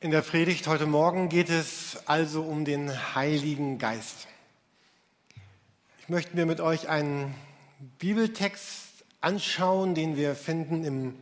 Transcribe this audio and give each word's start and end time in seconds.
In 0.00 0.12
der 0.12 0.22
Predigt 0.22 0.68
heute 0.68 0.86
Morgen 0.86 1.28
geht 1.28 1.50
es 1.50 1.98
also 2.06 2.42
um 2.42 2.64
den 2.64 3.16
Heiligen 3.16 3.78
Geist. 3.78 4.28
Ich 6.00 6.08
möchte 6.08 6.36
mir 6.36 6.46
mit 6.46 6.60
euch 6.60 6.88
einen 6.88 7.34
Bibeltext 7.98 8.90
anschauen, 9.20 9.96
den 9.96 10.16
wir 10.16 10.36
finden 10.36 10.84
im 10.84 11.14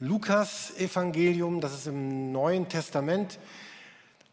Lukas-Evangelium, 0.00 1.62
das 1.62 1.72
ist 1.72 1.86
im 1.86 2.30
Neuen 2.30 2.68
Testament. 2.68 3.38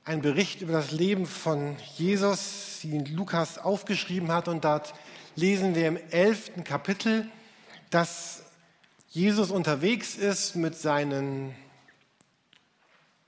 Ein 0.04 0.21
Bericht 0.21 0.60
über 0.60 0.74
das 0.74 0.92
Leben 0.92 1.25
von 1.25 1.78
Jesus, 1.96 2.79
den 2.83 3.06
Lukas 3.06 3.57
aufgeschrieben 3.57 4.33
hat. 4.33 4.50
Und 4.50 4.65
dort 4.65 4.93
lesen 5.37 5.75
wir 5.75 5.87
im 5.87 6.00
elften 6.11 6.65
Kapitel, 6.65 7.29
dass 7.89 8.43
Jesus 9.11 9.50
unterwegs 9.50 10.15
ist 10.15 10.57
mit 10.57 10.75
seinen 10.75 11.56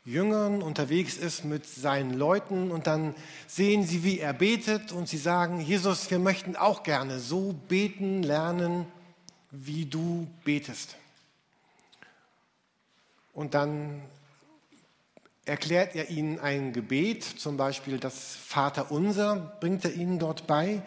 Jüngern 0.07 0.61
unterwegs 0.61 1.17
ist 1.17 1.43
mit 1.43 1.67
seinen 1.67 2.13
Leuten 2.13 2.71
und 2.71 2.87
dann 2.87 3.13
sehen 3.45 3.85
sie, 3.85 4.05
wie 4.05 4.19
er 4.19 4.31
betet 4.31 4.93
und 4.93 5.09
sie 5.09 5.17
sagen, 5.17 5.59
Jesus, 5.59 6.09
wir 6.09 6.17
möchten 6.17 6.55
auch 6.55 6.83
gerne 6.83 7.19
so 7.19 7.53
beten 7.67 8.23
lernen, 8.23 8.85
wie 9.51 9.85
du 9.85 10.25
betest. 10.45 10.95
Und 13.33 13.53
dann 13.53 14.01
erklärt 15.43 15.93
er 15.93 16.09
ihnen 16.09 16.39
ein 16.39 16.71
Gebet, 16.71 17.25
zum 17.25 17.57
Beispiel 17.57 17.99
das 17.99 18.37
Vaterunser 18.37 19.57
bringt 19.59 19.83
er 19.83 19.93
ihnen 19.93 20.19
dort 20.19 20.47
bei. 20.47 20.83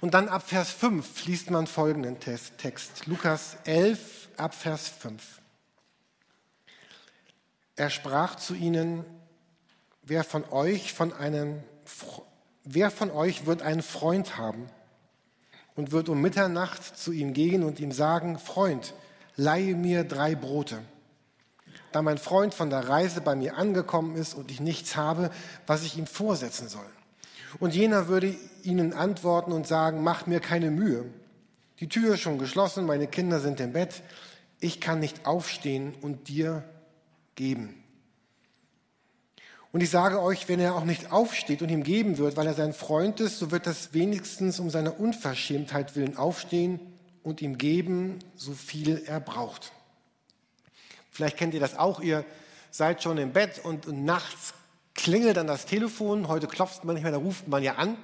Und 0.00 0.14
dann 0.14 0.28
ab 0.28 0.48
Vers 0.48 0.70
5 0.70 1.26
liest 1.26 1.48
man 1.48 1.68
folgenden 1.68 2.18
Text, 2.18 3.06
Lukas 3.06 3.56
11 3.66 4.30
ab 4.36 4.52
Vers 4.52 4.88
5. 4.88 5.43
Er 7.76 7.90
sprach 7.90 8.36
zu 8.36 8.54
ihnen, 8.54 9.04
wer 10.02 10.22
von 10.22 10.44
euch 10.50 10.92
von 10.92 11.12
einem, 11.12 11.62
wer 12.62 12.90
von 12.90 13.10
euch 13.10 13.46
wird 13.46 13.62
einen 13.62 13.82
Freund 13.82 14.36
haben 14.36 14.68
und 15.74 15.90
wird 15.90 16.08
um 16.08 16.20
Mitternacht 16.20 16.96
zu 16.96 17.10
ihm 17.10 17.32
gehen 17.32 17.64
und 17.64 17.80
ihm 17.80 17.90
sagen, 17.90 18.38
Freund, 18.38 18.94
leihe 19.36 19.74
mir 19.74 20.04
drei 20.04 20.34
Brote. 20.34 20.82
Da 21.90 22.02
mein 22.02 22.18
Freund 22.18 22.54
von 22.54 22.70
der 22.70 22.88
Reise 22.88 23.20
bei 23.20 23.34
mir 23.34 23.56
angekommen 23.56 24.16
ist 24.16 24.34
und 24.34 24.50
ich 24.50 24.60
nichts 24.60 24.96
habe, 24.96 25.30
was 25.66 25.82
ich 25.82 25.96
ihm 25.96 26.06
vorsetzen 26.06 26.68
soll. 26.68 26.86
Und 27.60 27.74
jener 27.74 28.08
würde 28.08 28.36
ihnen 28.62 28.92
antworten 28.92 29.52
und 29.52 29.66
sagen, 29.66 30.02
mach 30.02 30.26
mir 30.26 30.40
keine 30.40 30.70
Mühe. 30.70 31.04
Die 31.80 31.88
Tür 31.88 32.14
ist 32.14 32.20
schon 32.20 32.38
geschlossen, 32.38 32.86
meine 32.86 33.06
Kinder 33.06 33.40
sind 33.40 33.60
im 33.60 33.72
Bett, 33.72 34.02
ich 34.60 34.80
kann 34.80 35.00
nicht 35.00 35.26
aufstehen 35.26 35.94
und 36.00 36.28
dir 36.28 36.64
geben. 37.34 37.84
Und 39.72 39.80
ich 39.80 39.90
sage 39.90 40.22
euch, 40.22 40.48
wenn 40.48 40.60
er 40.60 40.76
auch 40.76 40.84
nicht 40.84 41.10
aufsteht 41.10 41.60
und 41.60 41.68
ihm 41.68 41.82
geben 41.82 42.18
wird, 42.18 42.36
weil 42.36 42.46
er 42.46 42.54
sein 42.54 42.72
Freund 42.72 43.18
ist, 43.18 43.40
so 43.40 43.50
wird 43.50 43.66
das 43.66 43.92
wenigstens 43.92 44.60
um 44.60 44.70
seiner 44.70 45.00
Unverschämtheit 45.00 45.96
willen 45.96 46.16
aufstehen 46.16 46.78
und 47.24 47.42
ihm 47.42 47.58
geben, 47.58 48.20
so 48.36 48.52
viel 48.52 49.02
er 49.06 49.18
braucht. 49.18 49.72
Vielleicht 51.10 51.36
kennt 51.36 51.54
ihr 51.54 51.60
das 51.60 51.76
auch, 51.76 52.00
ihr 52.00 52.24
seid 52.70 53.02
schon 53.02 53.18
im 53.18 53.32
Bett 53.32 53.64
und, 53.64 53.86
und 53.86 54.04
nachts 54.04 54.54
klingelt 54.94 55.36
dann 55.36 55.48
das 55.48 55.66
Telefon. 55.66 56.28
Heute 56.28 56.46
klopft 56.46 56.84
man 56.84 56.94
nicht 56.94 57.02
mehr, 57.02 57.12
da 57.12 57.18
ruft 57.18 57.48
man 57.48 57.62
ja 57.62 57.74
an. 57.74 57.96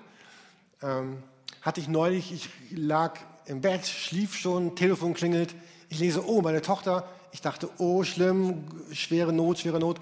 Ähm, 0.83 1.23
hatte 1.63 1.81
ich 1.81 1.89
neulich, 1.89 2.33
ich 2.33 2.49
lag 2.77 3.19
im 3.47 3.61
Bett, 3.61 3.87
schlief 3.87 4.37
schon, 4.37 4.77
Telefon 4.77 5.15
klingelt. 5.15 5.55
Ich 5.89 5.99
lese, 5.99 6.27
oh, 6.27 6.41
meine 6.41 6.63
Tochter 6.63 7.09
ich 7.33 7.41
dachte, 7.41 7.69
oh, 7.79 8.03
schlimm, 8.03 8.65
schwere 8.93 9.33
Not, 9.33 9.59
schwere 9.59 9.79
Not. 9.79 9.99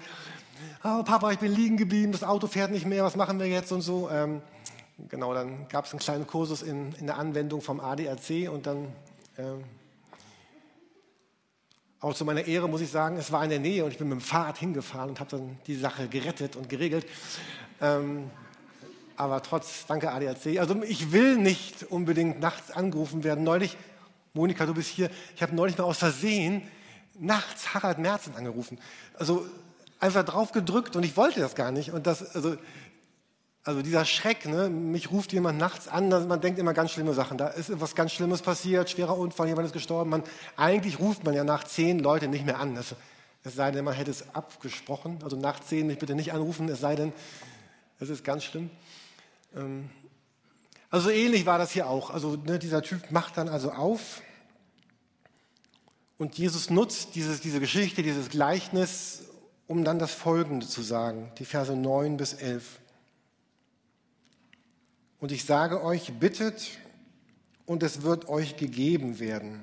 Oh, 0.83 1.03
Papa, 1.03 1.31
ich 1.31 1.39
bin 1.39 1.53
liegen 1.53 1.77
geblieben, 1.77 2.11
das 2.11 2.23
Auto 2.23 2.47
fährt 2.47 2.71
nicht 2.71 2.85
mehr, 2.85 3.03
was 3.03 3.15
machen 3.15 3.39
wir 3.39 3.47
jetzt 3.47 3.71
und 3.71 3.81
so. 3.81 4.09
Ähm, 4.09 4.41
genau, 5.09 5.33
dann 5.33 5.67
gab 5.67 5.85
es 5.85 5.91
einen 5.91 5.99
kleinen 5.99 6.27
Kursus 6.27 6.61
in, 6.61 6.93
in 6.93 7.07
der 7.07 7.17
Anwendung 7.17 7.61
vom 7.61 7.79
ADAC 7.79 8.49
und 8.51 8.65
dann, 8.65 8.87
ähm, 9.37 9.63
auch 11.99 12.13
zu 12.13 12.23
meiner 12.23 12.47
Ehre 12.47 12.69
muss 12.69 12.81
ich 12.81 12.89
sagen, 12.89 13.17
es 13.17 13.31
war 13.31 13.43
in 13.43 13.49
der 13.49 13.59
Nähe 13.59 13.83
und 13.83 13.91
ich 13.91 13.97
bin 13.97 14.07
mit 14.07 14.19
dem 14.19 14.21
Fahrrad 14.21 14.57
hingefahren 14.57 15.09
und 15.09 15.19
habe 15.19 15.31
dann 15.31 15.59
die 15.67 15.75
Sache 15.75 16.07
gerettet 16.07 16.55
und 16.55 16.69
geregelt. 16.69 17.05
Ähm, 17.81 18.29
aber 19.17 19.43
trotz, 19.43 19.85
danke 19.85 20.11
ADAC. 20.11 20.59
Also 20.59 20.81
ich 20.83 21.11
will 21.11 21.37
nicht 21.37 21.83
unbedingt 21.83 22.39
nachts 22.39 22.71
angerufen 22.71 23.25
werden. 23.25 23.43
Neulich, 23.43 23.75
Monika, 24.33 24.65
du 24.65 24.73
bist 24.73 24.89
hier, 24.89 25.09
ich 25.35 25.41
habe 25.41 25.53
neulich 25.53 25.77
mal 25.77 25.83
aus 25.83 25.97
Versehen 25.97 26.61
nachts 27.19 27.73
Harald 27.73 27.99
Merzen 27.99 28.35
angerufen. 28.35 28.79
Also 29.15 29.45
einfach 29.99 30.23
drauf 30.23 30.51
gedrückt 30.51 30.95
und 30.95 31.03
ich 31.03 31.17
wollte 31.17 31.39
das 31.39 31.55
gar 31.55 31.71
nicht. 31.71 31.91
Und 31.91 32.07
das, 32.07 32.35
also, 32.35 32.57
also 33.63 33.81
dieser 33.81 34.05
Schreck, 34.05 34.45
ne? 34.45 34.69
mich 34.69 35.11
ruft 35.11 35.33
jemand 35.33 35.59
nachts 35.59 35.87
an, 35.87 36.09
man 36.09 36.41
denkt 36.41 36.59
immer 36.59 36.73
ganz 36.73 36.91
schlimme 36.91 37.13
Sachen. 37.13 37.37
Da 37.37 37.47
ist 37.47 37.69
etwas 37.69 37.95
ganz 37.95 38.13
Schlimmes 38.13 38.41
passiert, 38.41 38.89
schwerer 38.89 39.17
Unfall, 39.17 39.47
jemand 39.47 39.67
ist 39.67 39.73
gestorben. 39.73 40.09
Man, 40.09 40.23
eigentlich 40.55 40.99
ruft 40.99 41.23
man 41.23 41.33
ja 41.33 41.43
nach 41.43 41.63
zehn 41.65 41.99
Leute 41.99 42.27
nicht 42.27 42.45
mehr 42.45 42.59
an. 42.59 42.75
Das, 42.75 42.95
es 43.43 43.55
sei 43.55 43.71
denn, 43.71 43.85
man 43.85 43.93
hätte 43.93 44.11
es 44.11 44.33
abgesprochen. 44.33 45.19
Also 45.23 45.35
nach 45.35 45.59
zehn 45.59 45.87
mich 45.87 45.99
bitte 45.99 46.15
nicht 46.15 46.33
anrufen, 46.33 46.69
es 46.69 46.79
sei 46.79 46.95
denn, 46.95 47.13
es 47.99 48.09
ist 48.09 48.23
ganz 48.23 48.43
schlimm. 48.43 48.69
Ähm, 49.55 49.89
also 50.89 51.09
ähnlich 51.09 51.45
war 51.45 51.57
das 51.57 51.71
hier 51.71 51.87
auch. 51.87 52.09
Also 52.09 52.35
ne, 52.35 52.57
dieser 52.57 52.81
Typ 52.81 53.11
macht 53.11 53.37
dann 53.37 53.47
also 53.47 53.71
auf 53.71 54.21
und 56.19 56.37
Jesus 56.37 56.69
nutzt 56.69 57.15
dieses, 57.15 57.39
diese 57.39 57.61
Geschichte, 57.61 58.03
dieses 58.03 58.29
Gleichnis, 58.29 59.23
um 59.67 59.85
dann 59.85 59.99
das 59.99 60.11
Folgende 60.11 60.67
zu 60.67 60.81
sagen, 60.81 61.31
die 61.39 61.45
Verse 61.45 61.73
9 61.73 62.17
bis 62.17 62.33
11. 62.33 62.79
Und 65.21 65.31
ich 65.31 65.45
sage 65.45 65.81
euch, 65.81 66.11
bittet 66.19 66.71
und 67.65 67.83
es 67.83 68.01
wird 68.01 68.27
euch 68.27 68.57
gegeben 68.57 69.19
werden. 69.19 69.61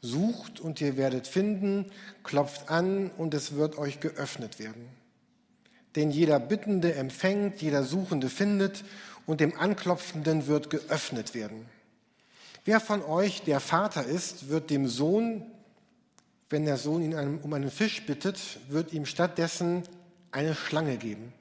Sucht 0.00 0.58
und 0.58 0.80
ihr 0.80 0.96
werdet 0.96 1.26
finden, 1.26 1.92
klopft 2.22 2.70
an 2.70 3.10
und 3.18 3.34
es 3.34 3.54
wird 3.54 3.76
euch 3.76 4.00
geöffnet 4.00 4.58
werden. 4.58 4.88
Denn 5.96 6.10
jeder 6.10 6.40
Bittende 6.40 6.94
empfängt, 6.94 7.60
jeder 7.60 7.84
Suchende 7.84 8.30
findet 8.30 8.84
und 9.26 9.40
dem 9.40 9.54
Anklopfenden 9.58 10.46
wird 10.46 10.70
geöffnet 10.70 11.34
werden. 11.34 11.66
Wer 12.64 12.80
von 12.80 13.02
euch 13.02 13.42
der 13.42 13.60
Vater 13.60 14.04
ist, 14.04 14.48
wird 14.48 14.70
dem 14.70 14.88
Sohn 14.88 15.44
wenn 16.50 16.64
der 16.64 16.76
Sohn 16.76 17.02
ihn 17.02 17.40
um 17.42 17.52
einen 17.52 17.70
Fisch 17.70 18.04
bittet, 18.06 18.38
wird 18.68 18.92
ihm 18.92 19.06
stattdessen 19.06 19.82
eine 20.30 20.54
Schlange 20.54 20.96
geben. 20.96 21.32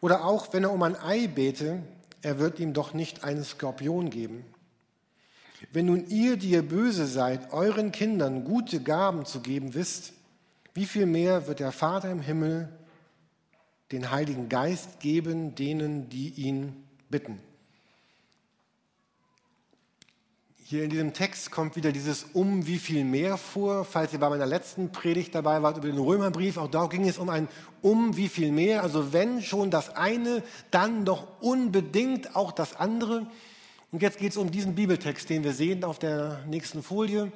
Oder 0.00 0.24
auch, 0.24 0.52
wenn 0.52 0.64
er 0.64 0.72
um 0.72 0.82
ein 0.82 0.96
Ei 0.96 1.28
bete, 1.28 1.82
er 2.22 2.38
wird 2.38 2.58
ihm 2.58 2.72
doch 2.72 2.94
nicht 2.94 3.24
einen 3.24 3.44
Skorpion 3.44 4.10
geben. 4.10 4.44
Wenn 5.72 5.86
nun 5.86 6.06
ihr, 6.08 6.36
die 6.36 6.50
ihr 6.50 6.66
böse 6.66 7.06
seid, 7.06 7.52
euren 7.52 7.92
Kindern 7.92 8.44
gute 8.44 8.80
Gaben 8.80 9.24
zu 9.24 9.40
geben 9.40 9.74
wisst, 9.74 10.12
wie 10.74 10.86
viel 10.86 11.06
mehr 11.06 11.46
wird 11.46 11.60
der 11.60 11.72
Vater 11.72 12.10
im 12.10 12.20
Himmel 12.20 12.68
den 13.92 14.10
Heiligen 14.10 14.48
Geist 14.48 15.00
geben 15.00 15.54
denen, 15.54 16.08
die 16.08 16.30
ihn 16.30 16.84
bitten? 17.08 17.38
Hier 20.66 20.82
in 20.82 20.88
diesem 20.88 21.12
Text 21.12 21.50
kommt 21.50 21.76
wieder 21.76 21.92
dieses 21.92 22.24
um 22.32 22.66
wie 22.66 22.78
viel 22.78 23.04
mehr 23.04 23.36
vor. 23.36 23.84
Falls 23.84 24.14
ihr 24.14 24.18
bei 24.18 24.30
meiner 24.30 24.46
letzten 24.46 24.92
Predigt 24.92 25.34
dabei 25.34 25.62
wart 25.62 25.76
über 25.76 25.88
den 25.88 25.98
Römerbrief, 25.98 26.56
auch 26.56 26.70
da 26.70 26.86
ging 26.86 27.06
es 27.06 27.18
um 27.18 27.28
ein 27.28 27.48
um 27.82 28.16
wie 28.16 28.30
viel 28.30 28.50
mehr. 28.50 28.82
Also 28.82 29.12
wenn 29.12 29.42
schon 29.42 29.70
das 29.70 29.94
eine, 29.94 30.42
dann 30.70 31.04
doch 31.04 31.26
unbedingt 31.42 32.34
auch 32.34 32.50
das 32.50 32.76
andere. 32.76 33.26
Und 33.92 34.00
jetzt 34.00 34.16
geht 34.16 34.30
es 34.30 34.38
um 34.38 34.50
diesen 34.50 34.74
Bibeltext, 34.74 35.28
den 35.28 35.44
wir 35.44 35.52
sehen 35.52 35.84
auf 35.84 35.98
der 35.98 36.42
nächsten 36.46 36.82
Folie. 36.82 37.30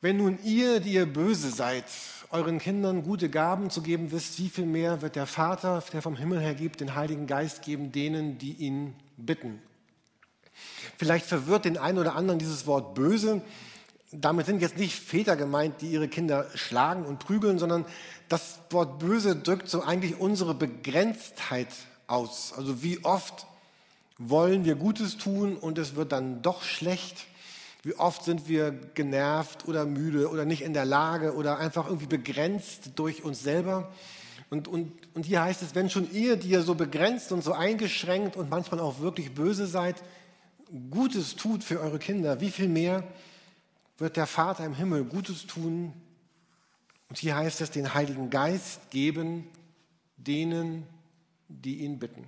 Wenn 0.00 0.18
nun 0.18 0.38
ihr, 0.44 0.78
die 0.78 0.92
ihr 0.92 1.06
böse 1.06 1.50
seid, 1.50 1.86
euren 2.30 2.60
Kindern 2.60 3.02
gute 3.02 3.28
Gaben 3.28 3.70
zu 3.70 3.82
geben 3.82 4.12
wisst, 4.12 4.38
wie 4.38 4.48
viel 4.48 4.66
mehr 4.66 5.02
wird 5.02 5.16
der 5.16 5.26
Vater, 5.26 5.82
der 5.92 6.00
vom 6.00 6.14
Himmel 6.14 6.38
her 6.38 6.54
gibt, 6.54 6.80
den 6.80 6.94
Heiligen 6.94 7.26
Geist 7.26 7.62
geben 7.62 7.90
denen, 7.90 8.38
die 8.38 8.52
ihn 8.52 8.94
bitten. 9.16 9.60
Vielleicht 10.98 11.26
verwirrt 11.26 11.64
den 11.64 11.78
einen 11.78 11.98
oder 11.98 12.14
anderen 12.14 12.38
dieses 12.38 12.66
Wort 12.66 12.94
böse. 12.94 13.42
Damit 14.10 14.46
sind 14.46 14.60
jetzt 14.60 14.76
nicht 14.76 14.94
Väter 14.94 15.36
gemeint, 15.36 15.80
die 15.80 15.90
ihre 15.90 16.08
Kinder 16.08 16.46
schlagen 16.54 17.04
und 17.04 17.18
prügeln, 17.18 17.58
sondern 17.58 17.86
das 18.28 18.58
Wort 18.70 18.98
böse 18.98 19.36
drückt 19.36 19.68
so 19.68 19.82
eigentlich 19.82 20.20
unsere 20.20 20.54
Begrenztheit 20.54 21.68
aus. 22.06 22.52
Also 22.56 22.82
wie 22.82 23.04
oft 23.04 23.46
wollen 24.18 24.64
wir 24.64 24.74
Gutes 24.74 25.16
tun 25.16 25.56
und 25.56 25.78
es 25.78 25.96
wird 25.96 26.12
dann 26.12 26.42
doch 26.42 26.62
schlecht? 26.62 27.26
Wie 27.82 27.94
oft 27.94 28.24
sind 28.24 28.48
wir 28.48 28.70
genervt 28.70 29.66
oder 29.66 29.84
müde 29.86 30.30
oder 30.30 30.44
nicht 30.44 30.62
in 30.62 30.72
der 30.72 30.84
Lage 30.84 31.34
oder 31.34 31.58
einfach 31.58 31.86
irgendwie 31.86 32.06
begrenzt 32.06 32.90
durch 32.94 33.24
uns 33.24 33.42
selber? 33.42 33.90
Und, 34.50 34.68
und, 34.68 34.92
und 35.14 35.24
hier 35.24 35.42
heißt 35.42 35.62
es, 35.62 35.74
wenn 35.74 35.90
schon 35.90 36.12
ihr, 36.12 36.36
die 36.36 36.50
ihr 36.50 36.62
so 36.62 36.74
begrenzt 36.74 37.32
und 37.32 37.42
so 37.42 37.54
eingeschränkt 37.54 38.36
und 38.36 38.50
manchmal 38.50 38.80
auch 38.80 39.00
wirklich 39.00 39.34
böse 39.34 39.66
seid, 39.66 39.96
Gutes 40.90 41.36
tut 41.36 41.62
für 41.62 41.80
eure 41.80 41.98
Kinder, 41.98 42.40
wie 42.40 42.50
viel 42.50 42.68
mehr 42.68 43.06
wird 43.98 44.16
der 44.16 44.26
Vater 44.26 44.64
im 44.64 44.74
Himmel 44.74 45.04
Gutes 45.04 45.46
tun 45.46 45.92
Und 47.08 47.18
hier 47.18 47.36
heißt 47.36 47.60
es, 47.60 47.70
den 47.70 47.92
Heiligen 47.92 48.30
Geist 48.30 48.90
geben 48.90 49.46
denen, 50.16 50.86
die 51.46 51.80
ihn 51.80 51.98
bitten. 51.98 52.24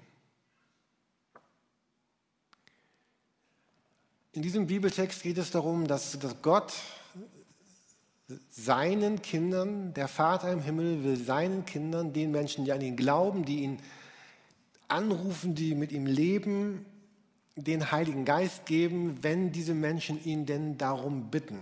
In 4.32 4.42
diesem 4.42 4.66
Bibeltext 4.66 5.22
geht 5.22 5.38
es 5.38 5.50
darum, 5.50 5.86
dass, 5.86 6.18
dass 6.18 6.42
Gott 6.42 6.74
seinen 8.50 9.22
Kindern, 9.22 9.94
der 9.94 10.08
Vater 10.08 10.52
im 10.52 10.60
Himmel 10.60 11.02
will 11.02 11.16
seinen 11.16 11.64
Kindern, 11.64 12.12
den 12.12 12.30
Menschen, 12.30 12.66
die 12.66 12.72
an 12.72 12.82
ihn 12.82 12.96
glauben, 12.96 13.44
die 13.44 13.60
ihn 13.60 13.78
anrufen, 14.88 15.54
die 15.54 15.74
mit 15.74 15.92
ihm 15.92 16.04
leben, 16.04 16.84
den 17.56 17.92
Heiligen 17.92 18.24
Geist 18.24 18.66
geben, 18.66 19.18
wenn 19.22 19.52
diese 19.52 19.74
Menschen 19.74 20.22
ihn 20.24 20.46
denn 20.46 20.76
darum 20.76 21.30
bitten. 21.30 21.60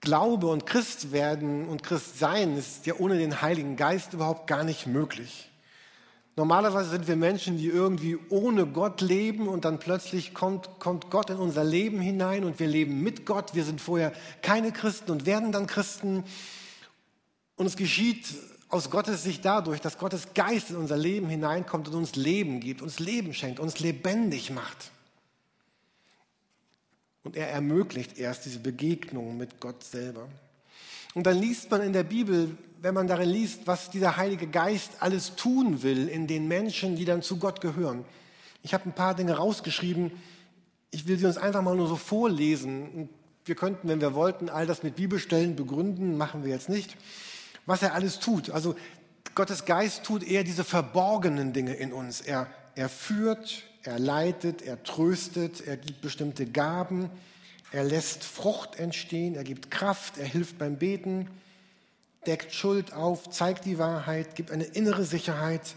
Glaube 0.00 0.48
und 0.48 0.66
Christ 0.66 1.12
werden 1.12 1.68
und 1.68 1.82
Christ 1.82 2.18
sein 2.18 2.56
ist 2.56 2.86
ja 2.86 2.94
ohne 2.98 3.18
den 3.18 3.40
Heiligen 3.40 3.76
Geist 3.76 4.12
überhaupt 4.12 4.46
gar 4.46 4.64
nicht 4.64 4.86
möglich. 4.86 5.48
Normalerweise 6.34 6.90
sind 6.90 7.08
wir 7.08 7.16
Menschen, 7.16 7.58
die 7.58 7.68
irgendwie 7.68 8.18
ohne 8.30 8.66
Gott 8.66 9.00
leben 9.00 9.48
und 9.48 9.64
dann 9.64 9.78
plötzlich 9.78 10.32
kommt, 10.34 10.78
kommt 10.78 11.10
Gott 11.10 11.30
in 11.30 11.36
unser 11.36 11.62
Leben 11.62 12.00
hinein 12.00 12.44
und 12.44 12.58
wir 12.58 12.66
leben 12.66 13.02
mit 13.02 13.26
Gott. 13.26 13.54
Wir 13.54 13.64
sind 13.64 13.80
vorher 13.80 14.12
keine 14.40 14.72
Christen 14.72 15.10
und 15.10 15.26
werden 15.26 15.52
dann 15.52 15.66
Christen. 15.66 16.24
Und 17.56 17.66
es 17.66 17.76
geschieht 17.76 18.26
aus 18.72 18.88
Gottes 18.88 19.22
Sicht 19.22 19.44
dadurch, 19.44 19.82
dass 19.82 19.98
Gottes 19.98 20.32
Geist 20.32 20.70
in 20.70 20.76
unser 20.76 20.96
Leben 20.96 21.28
hineinkommt 21.28 21.88
und 21.88 21.94
uns 21.94 22.16
Leben 22.16 22.58
gibt, 22.58 22.80
uns 22.80 22.98
Leben 22.98 23.34
schenkt, 23.34 23.60
uns 23.60 23.80
lebendig 23.80 24.50
macht. 24.50 24.90
Und 27.22 27.36
er 27.36 27.50
ermöglicht 27.50 28.18
erst 28.18 28.46
diese 28.46 28.60
Begegnung 28.60 29.36
mit 29.36 29.60
Gott 29.60 29.84
selber. 29.84 30.26
Und 31.12 31.26
dann 31.26 31.38
liest 31.38 31.70
man 31.70 31.82
in 31.82 31.92
der 31.92 32.02
Bibel, 32.02 32.56
wenn 32.80 32.94
man 32.94 33.06
darin 33.06 33.28
liest, 33.28 33.66
was 33.66 33.90
dieser 33.90 34.16
Heilige 34.16 34.46
Geist 34.46 34.92
alles 35.00 35.36
tun 35.36 35.82
will 35.82 36.08
in 36.08 36.26
den 36.26 36.48
Menschen, 36.48 36.96
die 36.96 37.04
dann 37.04 37.20
zu 37.20 37.36
Gott 37.36 37.60
gehören. 37.60 38.06
Ich 38.62 38.72
habe 38.72 38.88
ein 38.88 38.94
paar 38.94 39.14
Dinge 39.14 39.36
rausgeschrieben. 39.36 40.12
Ich 40.90 41.06
will 41.06 41.18
sie 41.18 41.26
uns 41.26 41.36
einfach 41.36 41.60
mal 41.60 41.76
nur 41.76 41.88
so 41.88 41.96
vorlesen. 41.96 43.10
Wir 43.44 43.54
könnten, 43.54 43.86
wenn 43.88 44.00
wir 44.00 44.14
wollten, 44.14 44.48
all 44.48 44.66
das 44.66 44.82
mit 44.82 44.96
Bibelstellen 44.96 45.56
begründen, 45.56 46.16
machen 46.16 46.42
wir 46.42 46.50
jetzt 46.50 46.70
nicht 46.70 46.96
was 47.66 47.82
er 47.82 47.94
alles 47.94 48.18
tut. 48.18 48.50
Also 48.50 48.74
Gottes 49.34 49.64
Geist 49.64 50.04
tut 50.04 50.22
eher 50.22 50.44
diese 50.44 50.64
verborgenen 50.64 51.52
Dinge 51.52 51.74
in 51.74 51.92
uns. 51.92 52.20
Er, 52.20 52.48
er 52.74 52.88
führt, 52.88 53.62
er 53.82 53.98
leitet, 53.98 54.62
er 54.62 54.82
tröstet, 54.82 55.66
er 55.66 55.76
gibt 55.76 56.00
bestimmte 56.00 56.46
Gaben, 56.46 57.10
er 57.70 57.84
lässt 57.84 58.24
Frucht 58.24 58.78
entstehen, 58.78 59.34
er 59.34 59.44
gibt 59.44 59.70
Kraft, 59.70 60.18
er 60.18 60.26
hilft 60.26 60.58
beim 60.58 60.76
Beten, 60.76 61.28
deckt 62.26 62.52
Schuld 62.52 62.92
auf, 62.92 63.30
zeigt 63.30 63.64
die 63.64 63.78
Wahrheit, 63.78 64.34
gibt 64.34 64.50
eine 64.50 64.64
innere 64.64 65.04
Sicherheit, 65.04 65.74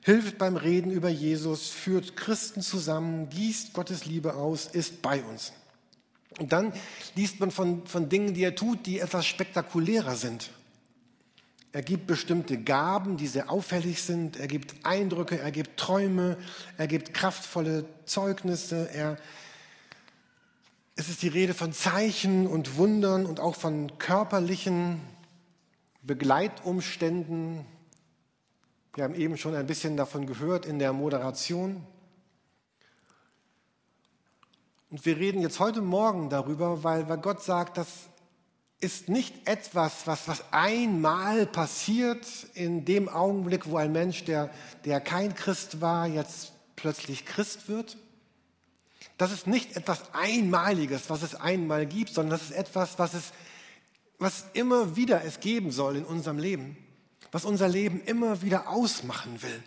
hilft 0.00 0.38
beim 0.38 0.56
Reden 0.56 0.90
über 0.90 1.10
Jesus, 1.10 1.68
führt 1.68 2.16
Christen 2.16 2.62
zusammen, 2.62 3.28
gießt 3.28 3.74
Gottes 3.74 4.06
Liebe 4.06 4.34
aus, 4.34 4.66
ist 4.66 5.02
bei 5.02 5.22
uns. 5.22 5.52
Und 6.38 6.52
dann 6.52 6.72
liest 7.14 7.40
man 7.40 7.50
von, 7.50 7.86
von 7.86 8.08
Dingen, 8.08 8.32
die 8.32 8.44
er 8.44 8.54
tut, 8.54 8.86
die 8.86 9.00
etwas 9.00 9.26
spektakulärer 9.26 10.16
sind. 10.16 10.50
Er 11.78 11.84
gibt 11.84 12.08
bestimmte 12.08 12.58
Gaben, 12.58 13.16
die 13.16 13.28
sehr 13.28 13.52
auffällig 13.52 14.02
sind. 14.02 14.36
Er 14.36 14.48
gibt 14.48 14.74
Eindrücke, 14.84 15.38
er 15.38 15.52
gibt 15.52 15.78
Träume, 15.78 16.36
er 16.76 16.88
gibt 16.88 17.14
kraftvolle 17.14 17.84
Zeugnisse. 18.04 18.90
Er, 18.92 19.16
es 20.96 21.08
ist 21.08 21.22
die 21.22 21.28
Rede 21.28 21.54
von 21.54 21.72
Zeichen 21.72 22.48
und 22.48 22.78
Wundern 22.78 23.26
und 23.26 23.38
auch 23.38 23.54
von 23.54 23.96
körperlichen 23.98 25.00
Begleitumständen. 26.02 27.64
Wir 28.94 29.04
haben 29.04 29.14
eben 29.14 29.36
schon 29.36 29.54
ein 29.54 29.68
bisschen 29.68 29.96
davon 29.96 30.26
gehört 30.26 30.66
in 30.66 30.80
der 30.80 30.92
Moderation. 30.92 31.86
Und 34.90 35.06
wir 35.06 35.16
reden 35.16 35.42
jetzt 35.42 35.60
heute 35.60 35.80
Morgen 35.80 36.28
darüber, 36.28 36.82
weil, 36.82 37.08
weil 37.08 37.18
Gott 37.18 37.40
sagt, 37.40 37.78
dass 37.78 38.07
ist 38.80 39.08
nicht 39.08 39.48
etwas, 39.48 40.06
was, 40.06 40.28
was 40.28 40.44
einmal 40.52 41.46
passiert 41.46 42.26
in 42.54 42.84
dem 42.84 43.08
Augenblick, 43.08 43.68
wo 43.68 43.76
ein 43.76 43.92
Mensch, 43.92 44.24
der, 44.24 44.50
der 44.84 45.00
kein 45.00 45.34
Christ 45.34 45.80
war, 45.80 46.06
jetzt 46.06 46.52
plötzlich 46.76 47.26
Christ 47.26 47.68
wird. 47.68 47.96
Das 49.16 49.32
ist 49.32 49.48
nicht 49.48 49.76
etwas 49.76 50.14
Einmaliges, 50.14 51.10
was 51.10 51.22
es 51.22 51.34
einmal 51.34 51.86
gibt, 51.86 52.14
sondern 52.14 52.38
das 52.38 52.50
ist 52.50 52.56
etwas, 52.56 52.98
was, 53.00 53.14
es, 53.14 53.32
was 54.18 54.44
immer 54.52 54.94
wieder 54.94 55.24
es 55.24 55.40
geben 55.40 55.72
soll 55.72 55.96
in 55.96 56.04
unserem 56.04 56.38
Leben, 56.38 56.76
was 57.32 57.44
unser 57.44 57.68
Leben 57.68 58.00
immer 58.02 58.42
wieder 58.42 58.68
ausmachen 58.68 59.42
will. 59.42 59.62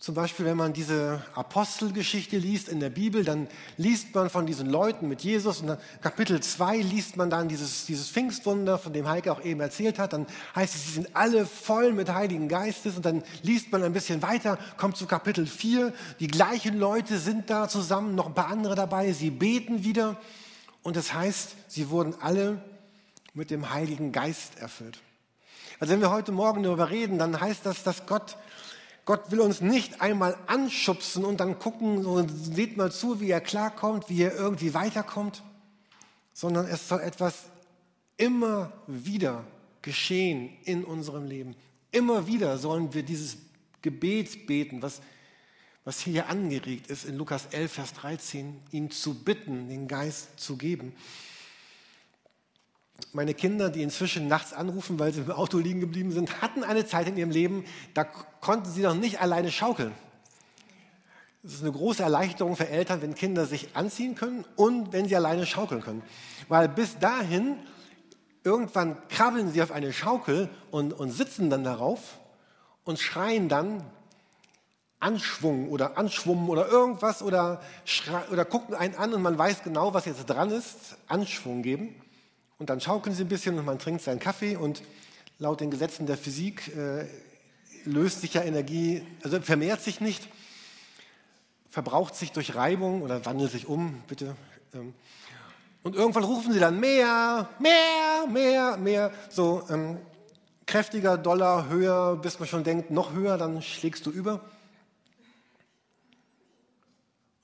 Zum 0.00 0.14
Beispiel, 0.14 0.46
wenn 0.46 0.56
man 0.56 0.72
diese 0.72 1.20
Apostelgeschichte 1.34 2.38
liest 2.38 2.68
in 2.68 2.78
der 2.78 2.88
Bibel, 2.88 3.24
dann 3.24 3.48
liest 3.76 4.14
man 4.14 4.30
von 4.30 4.46
diesen 4.46 4.70
Leuten 4.70 5.08
mit 5.08 5.22
Jesus 5.22 5.60
und 5.60 5.66
dann 5.66 5.78
Kapitel 6.00 6.40
2 6.40 6.76
liest 6.76 7.16
man 7.16 7.30
dann 7.30 7.48
dieses, 7.48 7.84
dieses 7.84 8.08
Pfingstwunder, 8.08 8.78
von 8.78 8.92
dem 8.92 9.08
Heike 9.08 9.32
auch 9.32 9.42
eben 9.42 9.58
erzählt 9.58 9.98
hat. 9.98 10.12
Dann 10.12 10.28
heißt 10.54 10.72
es, 10.76 10.84
sie 10.84 10.92
sind 10.92 11.16
alle 11.16 11.46
voll 11.46 11.92
mit 11.92 12.10
Heiligen 12.10 12.46
Geistes 12.46 12.94
und 12.94 13.04
dann 13.04 13.24
liest 13.42 13.72
man 13.72 13.82
ein 13.82 13.92
bisschen 13.92 14.22
weiter, 14.22 14.56
kommt 14.76 14.96
zu 14.96 15.06
Kapitel 15.06 15.48
4, 15.48 15.92
die 16.20 16.28
gleichen 16.28 16.78
Leute 16.78 17.18
sind 17.18 17.50
da 17.50 17.68
zusammen, 17.68 18.14
noch 18.14 18.26
ein 18.26 18.34
paar 18.34 18.46
andere 18.46 18.76
dabei, 18.76 19.12
sie 19.12 19.30
beten 19.30 19.82
wieder 19.82 20.16
und 20.84 20.94
das 20.94 21.12
heißt, 21.12 21.56
sie 21.66 21.90
wurden 21.90 22.14
alle 22.20 22.62
mit 23.34 23.50
dem 23.50 23.70
Heiligen 23.70 24.12
Geist 24.12 24.60
erfüllt. 24.60 25.00
Also 25.80 25.92
wenn 25.92 26.00
wir 26.00 26.10
heute 26.10 26.30
Morgen 26.30 26.62
darüber 26.62 26.88
reden, 26.90 27.18
dann 27.18 27.40
heißt 27.40 27.66
das, 27.66 27.82
dass 27.82 28.06
Gott 28.06 28.36
Gott 29.08 29.30
will 29.30 29.40
uns 29.40 29.62
nicht 29.62 30.02
einmal 30.02 30.36
anschubsen 30.48 31.24
und 31.24 31.40
dann 31.40 31.58
gucken 31.58 32.04
und 32.04 32.28
seht 32.28 32.76
mal 32.76 32.92
zu, 32.92 33.22
wie 33.22 33.30
er 33.30 33.40
klarkommt, 33.40 34.10
wie 34.10 34.20
er 34.20 34.36
irgendwie 34.36 34.74
weiterkommt, 34.74 35.42
sondern 36.34 36.66
es 36.66 36.88
soll 36.88 37.00
etwas 37.00 37.46
immer 38.18 38.70
wieder 38.86 39.44
geschehen 39.80 40.50
in 40.64 40.84
unserem 40.84 41.24
Leben. 41.24 41.56
Immer 41.90 42.26
wieder 42.26 42.58
sollen 42.58 42.92
wir 42.92 43.02
dieses 43.02 43.38
Gebet 43.80 44.46
beten, 44.46 44.82
was, 44.82 45.00
was 45.86 46.00
hier 46.00 46.28
angeregt 46.28 46.88
ist 46.88 47.06
in 47.06 47.16
Lukas 47.16 47.46
11, 47.52 47.72
Vers 47.72 47.94
13, 47.94 48.60
ihn 48.72 48.90
zu 48.90 49.24
bitten, 49.24 49.70
den 49.70 49.88
Geist 49.88 50.38
zu 50.38 50.58
geben 50.58 50.92
meine 53.12 53.34
Kinder, 53.34 53.70
die 53.70 53.82
inzwischen 53.82 54.28
nachts 54.28 54.52
anrufen, 54.52 54.98
weil 54.98 55.12
sie 55.12 55.20
im 55.20 55.30
Auto 55.30 55.58
liegen 55.58 55.80
geblieben 55.80 56.12
sind, 56.12 56.42
hatten 56.42 56.64
eine 56.64 56.86
Zeit 56.86 57.08
in 57.08 57.16
ihrem 57.16 57.30
Leben, 57.30 57.64
da 57.94 58.04
konnten 58.04 58.70
sie 58.70 58.82
noch 58.82 58.94
nicht 58.94 59.20
alleine 59.20 59.50
schaukeln. 59.50 59.92
Es 61.44 61.54
ist 61.54 61.62
eine 61.62 61.72
große 61.72 62.02
Erleichterung 62.02 62.56
für 62.56 62.68
Eltern, 62.68 63.00
wenn 63.00 63.14
Kinder 63.14 63.46
sich 63.46 63.68
anziehen 63.74 64.14
können 64.16 64.44
und 64.56 64.92
wenn 64.92 65.08
sie 65.08 65.16
alleine 65.16 65.46
schaukeln 65.46 65.80
können. 65.80 66.02
Weil 66.48 66.68
bis 66.68 66.98
dahin, 66.98 67.56
irgendwann 68.44 68.96
krabbeln 69.08 69.52
sie 69.52 69.62
auf 69.62 69.70
eine 69.70 69.92
Schaukel 69.92 70.48
und, 70.70 70.92
und 70.92 71.10
sitzen 71.10 71.48
dann 71.48 71.64
darauf 71.64 72.18
und 72.84 72.98
schreien 72.98 73.48
dann 73.48 73.84
Anschwung 75.00 75.68
oder 75.68 75.96
Anschwummen 75.96 76.48
oder 76.48 76.68
irgendwas 76.68 77.22
oder, 77.22 77.62
oder 78.32 78.44
gucken 78.44 78.74
einen 78.74 78.96
an 78.96 79.14
und 79.14 79.22
man 79.22 79.38
weiß 79.38 79.62
genau, 79.62 79.94
was 79.94 80.06
jetzt 80.06 80.26
dran 80.26 80.50
ist, 80.50 80.96
Anschwung 81.06 81.62
geben. 81.62 81.94
Und 82.58 82.70
dann 82.70 82.80
schaukeln 82.80 83.14
sie 83.14 83.24
ein 83.24 83.28
bisschen 83.28 83.58
und 83.58 83.64
man 83.64 83.78
trinkt 83.78 84.02
seinen 84.02 84.18
Kaffee 84.18 84.56
und 84.56 84.82
laut 85.38 85.60
den 85.60 85.70
Gesetzen 85.70 86.06
der 86.06 86.16
Physik 86.16 86.74
äh, 86.76 87.06
löst 87.84 88.20
sich 88.20 88.34
ja 88.34 88.42
Energie, 88.42 89.02
also 89.22 89.40
vermehrt 89.40 89.80
sich 89.80 90.00
nicht, 90.00 90.28
verbraucht 91.70 92.14
sich 92.16 92.32
durch 92.32 92.54
Reibung 92.54 93.02
oder 93.02 93.24
wandelt 93.24 93.52
sich 93.52 93.66
um, 93.68 94.02
bitte. 94.08 94.36
Ähm, 94.74 94.94
und 95.84 95.94
irgendwann 95.94 96.24
rufen 96.24 96.52
sie 96.52 96.58
dann 96.58 96.80
mehr, 96.80 97.48
mehr, 97.60 98.26
mehr, 98.28 98.76
mehr, 98.76 99.12
so 99.30 99.62
ähm, 99.70 99.98
kräftiger, 100.66 101.16
doller, 101.16 101.68
höher, 101.68 102.16
bis 102.16 102.40
man 102.40 102.48
schon 102.48 102.64
denkt, 102.64 102.90
noch 102.90 103.12
höher, 103.12 103.38
dann 103.38 103.62
schlägst 103.62 104.04
du 104.04 104.10
über. 104.10 104.40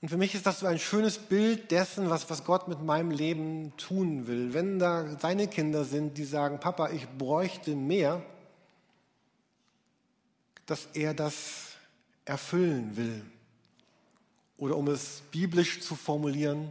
Und 0.05 0.09
für 0.09 0.17
mich 0.17 0.35
ist 0.35 0.45
das 0.45 0.59
so 0.59 0.67
ein 0.67 0.77
schönes 0.77 1.17
Bild 1.17 1.71
dessen, 1.71 2.11
was, 2.11 2.29
was 2.29 2.43
Gott 2.43 2.67
mit 2.67 2.79
meinem 2.79 3.09
Leben 3.09 3.75
tun 3.75 4.27
will. 4.27 4.53
Wenn 4.53 4.77
da 4.77 5.17
seine 5.17 5.47
Kinder 5.47 5.83
sind, 5.83 6.15
die 6.19 6.25
sagen, 6.25 6.59
Papa, 6.59 6.91
ich 6.91 7.07
bräuchte 7.07 7.75
mehr, 7.75 8.23
dass 10.67 10.87
er 10.93 11.15
das 11.15 11.71
erfüllen 12.23 12.95
will. 12.95 13.25
Oder 14.57 14.77
um 14.77 14.89
es 14.89 15.23
biblisch 15.31 15.81
zu 15.81 15.95
formulieren, 15.95 16.69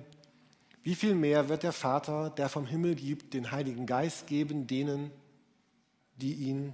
wie 0.84 0.94
viel 0.94 1.16
mehr 1.16 1.48
wird 1.48 1.64
der 1.64 1.72
Vater, 1.72 2.30
der 2.30 2.48
vom 2.48 2.66
Himmel 2.68 2.94
gibt, 2.94 3.34
den 3.34 3.50
Heiligen 3.50 3.84
Geist 3.84 4.28
geben 4.28 4.68
denen, 4.68 5.10
die 6.18 6.34
ihn 6.34 6.72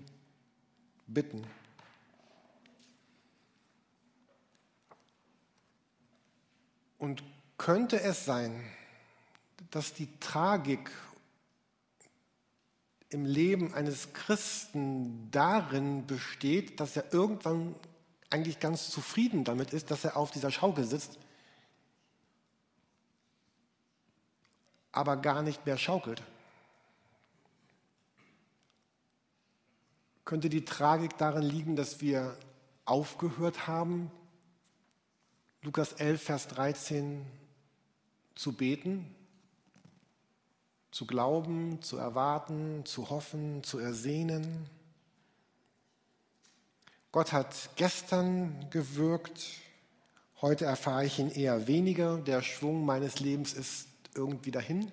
bitten. 1.07 1.47
Und 7.01 7.23
könnte 7.57 7.99
es 7.99 8.27
sein, 8.27 8.63
dass 9.71 9.95
die 9.95 10.09
Tragik 10.21 10.91
im 13.09 13.25
Leben 13.25 13.73
eines 13.73 14.13
Christen 14.13 15.31
darin 15.31 16.07
besteht, 16.07 16.79
dass 16.79 16.97
er 16.97 17.11
irgendwann 17.13 17.75
eigentlich 18.29 18.61
ganz 18.61 18.91
zufrieden 18.91 19.45
damit 19.45 19.73
ist, 19.73 19.91
dass 19.91 20.05
er 20.05 20.19
auf 20.19 20.31
dieser 20.31 20.51
Schaukel 20.51 20.85
sitzt, 20.85 21.19
aber 24.93 25.17
gar 25.17 25.43
nicht 25.43 25.65
mehr 25.65 25.79
schaukelt. 25.79 26.23
Könnte 30.27 30.51
die 30.51 30.67
Tragik 30.67 31.17
darin 31.17 31.45
liegen, 31.45 31.77
dass 31.77 32.03
wir 32.03 32.37
aufgehört 32.85 33.67
haben, 33.67 34.13
Lukas 35.63 35.93
11, 35.93 36.23
Vers 36.23 36.49
13 36.49 37.27
zu 38.35 38.53
beten, 38.53 39.15
zu 40.91 41.07
glauben, 41.07 41.83
zu 41.83 41.99
erwarten, 41.99 42.87
zu 42.87 43.11
hoffen, 43.11 43.63
zu 43.63 43.79
ersehnen? 43.79 44.71
Gott 47.13 47.35
hat 47.35 47.77
gestern 47.77 48.71
gewirkt, 48.71 49.49
heute 50.41 50.65
erfahre 50.65 51.05
ich 51.05 51.19
ihn 51.19 51.31
eher 51.31 51.67
weniger, 51.67 52.17
der 52.17 52.41
Schwung 52.41 52.87
meines 52.87 53.21
Lebens 53.21 53.53
ist 53.53 53.87
irgendwie 54.15 54.53
dahin. 54.53 54.91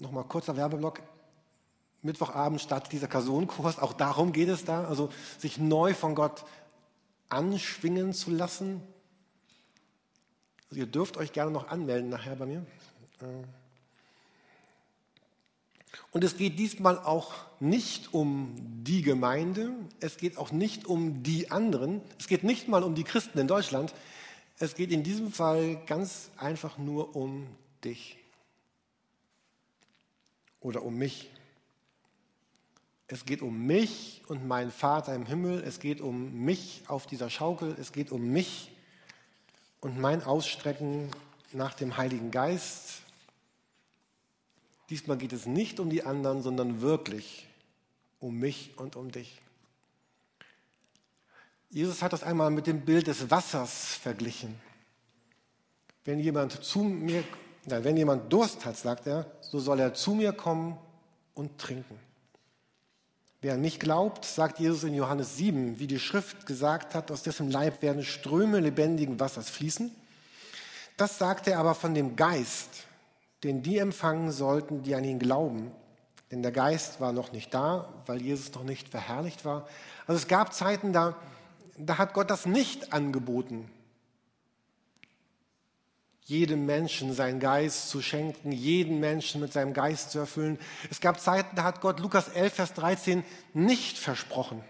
Nochmal 0.00 0.24
kurzer 0.24 0.56
Werbeblock. 0.56 1.00
Mittwochabend 2.02 2.60
startet 2.60 2.90
dieser 2.90 3.06
Personenkurs, 3.06 3.78
auch 3.78 3.92
darum 3.92 4.32
geht 4.32 4.48
es 4.48 4.64
da, 4.64 4.84
also 4.84 5.10
sich 5.38 5.58
neu 5.58 5.94
von 5.94 6.16
Gott 6.16 6.44
anschwingen 7.28 8.12
zu 8.12 8.30
lassen. 8.30 8.82
Also 10.68 10.80
ihr 10.80 10.86
dürft 10.86 11.16
euch 11.16 11.32
gerne 11.32 11.50
noch 11.50 11.68
anmelden 11.68 12.10
nachher 12.10 12.36
bei 12.36 12.46
mir. 12.46 12.66
Und 16.10 16.24
es 16.24 16.36
geht 16.36 16.58
diesmal 16.58 16.98
auch 16.98 17.34
nicht 17.60 18.14
um 18.14 18.54
die 18.84 19.02
Gemeinde, 19.02 19.72
es 20.00 20.16
geht 20.16 20.38
auch 20.38 20.50
nicht 20.52 20.86
um 20.86 21.22
die 21.22 21.50
anderen, 21.50 22.00
es 22.18 22.26
geht 22.26 22.44
nicht 22.44 22.68
mal 22.68 22.82
um 22.82 22.94
die 22.94 23.04
Christen 23.04 23.38
in 23.38 23.48
Deutschland, 23.48 23.94
es 24.58 24.74
geht 24.74 24.90
in 24.92 25.02
diesem 25.02 25.32
Fall 25.32 25.76
ganz 25.86 26.30
einfach 26.36 26.78
nur 26.78 27.14
um 27.16 27.46
dich 27.84 28.18
oder 30.60 30.82
um 30.82 30.96
mich. 30.96 31.30
Es 33.08 33.24
geht 33.24 33.40
um 33.40 33.66
mich 33.66 34.22
und 34.26 34.46
meinen 34.46 34.72
Vater 34.72 35.14
im 35.14 35.26
Himmel, 35.26 35.62
es 35.64 35.78
geht 35.78 36.00
um 36.00 36.44
mich 36.44 36.82
auf 36.88 37.06
dieser 37.06 37.30
Schaukel, 37.30 37.76
es 37.78 37.92
geht 37.92 38.10
um 38.10 38.32
mich 38.32 38.72
und 39.80 39.98
mein 39.98 40.24
Ausstrecken 40.24 41.10
nach 41.52 41.74
dem 41.74 41.96
Heiligen 41.96 42.32
Geist. 42.32 43.02
Diesmal 44.90 45.16
geht 45.18 45.32
es 45.32 45.46
nicht 45.46 45.78
um 45.78 45.88
die 45.88 46.02
anderen, 46.02 46.42
sondern 46.42 46.80
wirklich 46.80 47.46
um 48.18 48.38
mich 48.38 48.72
und 48.76 48.96
um 48.96 49.12
dich. 49.12 49.40
Jesus 51.70 52.02
hat 52.02 52.12
das 52.12 52.22
einmal 52.22 52.50
mit 52.50 52.66
dem 52.66 52.84
Bild 52.84 53.06
des 53.06 53.30
Wassers 53.30 53.94
verglichen. 53.94 54.60
Wenn 56.04 56.18
jemand 56.18 56.64
zu 56.64 56.80
mir, 56.80 57.22
nein, 57.66 57.84
wenn 57.84 57.96
jemand 57.96 58.32
Durst 58.32 58.64
hat, 58.64 58.76
sagt 58.76 59.06
er, 59.06 59.30
so 59.40 59.60
soll 59.60 59.80
er 59.80 59.94
zu 59.94 60.14
mir 60.14 60.32
kommen 60.32 60.78
und 61.34 61.58
trinken. 61.58 62.05
Wer 63.46 63.54
an 63.54 63.60
mich 63.60 63.78
glaubt, 63.78 64.24
sagt 64.24 64.58
Jesus 64.58 64.82
in 64.82 64.92
Johannes 64.92 65.36
7, 65.36 65.78
wie 65.78 65.86
die 65.86 66.00
Schrift 66.00 66.46
gesagt 66.46 66.96
hat, 66.96 67.12
aus 67.12 67.22
dessen 67.22 67.48
Leib 67.48 67.80
werden 67.80 68.02
Ströme 68.02 68.58
lebendigen 68.58 69.20
Wassers 69.20 69.50
fließen. 69.50 69.94
Das 70.96 71.18
sagt 71.18 71.46
er 71.46 71.60
aber 71.60 71.76
von 71.76 71.94
dem 71.94 72.16
Geist, 72.16 72.70
den 73.44 73.62
die 73.62 73.78
empfangen 73.78 74.32
sollten, 74.32 74.82
die 74.82 74.96
an 74.96 75.04
ihn 75.04 75.20
glauben. 75.20 75.70
Denn 76.32 76.42
der 76.42 76.50
Geist 76.50 77.00
war 77.00 77.12
noch 77.12 77.30
nicht 77.30 77.54
da, 77.54 77.88
weil 78.06 78.20
Jesus 78.20 78.52
noch 78.52 78.64
nicht 78.64 78.88
verherrlicht 78.88 79.44
war. 79.44 79.68
Also 80.08 80.18
es 80.18 80.26
gab 80.26 80.52
Zeiten, 80.52 80.92
da, 80.92 81.14
da 81.78 81.98
hat 81.98 82.14
Gott 82.14 82.30
das 82.30 82.46
nicht 82.46 82.92
angeboten, 82.92 83.70
jedem 86.26 86.66
Menschen 86.66 87.14
seinen 87.14 87.38
Geist 87.38 87.88
zu 87.88 88.02
schenken, 88.02 88.50
jeden 88.50 88.98
Menschen 88.98 89.40
mit 89.40 89.52
seinem 89.52 89.72
Geist 89.72 90.10
zu 90.10 90.18
erfüllen. 90.18 90.58
Es 90.90 91.00
gab 91.00 91.20
Zeiten, 91.20 91.54
da 91.54 91.62
hat 91.62 91.80
Gott 91.80 92.00
Lukas 92.00 92.28
11, 92.28 92.52
Vers 92.52 92.74
13 92.74 93.24
nicht 93.54 93.96
versprochen. 93.96 94.60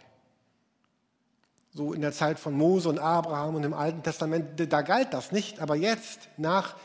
So 1.72 1.94
in 1.94 2.02
der 2.02 2.12
Zeit 2.12 2.38
von 2.38 2.52
Mose 2.52 2.90
und 2.90 2.98
Abraham 2.98 3.54
und 3.54 3.64
im 3.64 3.72
Alten 3.72 4.02
Testament, 4.02 4.60
da 4.70 4.82
galt 4.82 5.14
das 5.14 5.32
nicht. 5.32 5.60
Aber 5.60 5.76
jetzt, 5.76 6.28
nach 6.36 6.76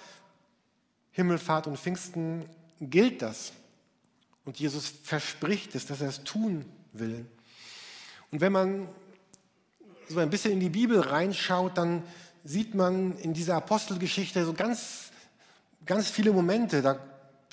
Himmelfahrt 1.11 1.67
und 1.67 1.77
Pfingsten, 1.77 2.45
gilt 2.79 3.21
das. 3.21 3.51
Und 4.45 4.57
Jesus 4.57 4.87
verspricht 5.03 5.75
es, 5.75 5.85
dass 5.85 5.99
er 5.99 6.07
es 6.07 6.23
tun 6.23 6.65
will. 6.93 7.25
Und 8.31 8.39
wenn 8.39 8.53
man 8.53 8.87
so 10.07 10.19
ein 10.19 10.29
bisschen 10.29 10.53
in 10.53 10.61
die 10.61 10.69
Bibel 10.69 11.01
reinschaut, 11.01 11.77
dann 11.77 12.03
sieht 12.43 12.75
man 12.75 13.17
in 13.17 13.33
dieser 13.33 13.55
Apostelgeschichte 13.55 14.45
so 14.45 14.53
ganz, 14.53 15.11
ganz 15.85 16.09
viele 16.09 16.31
Momente. 16.31 16.81
Da 16.81 16.97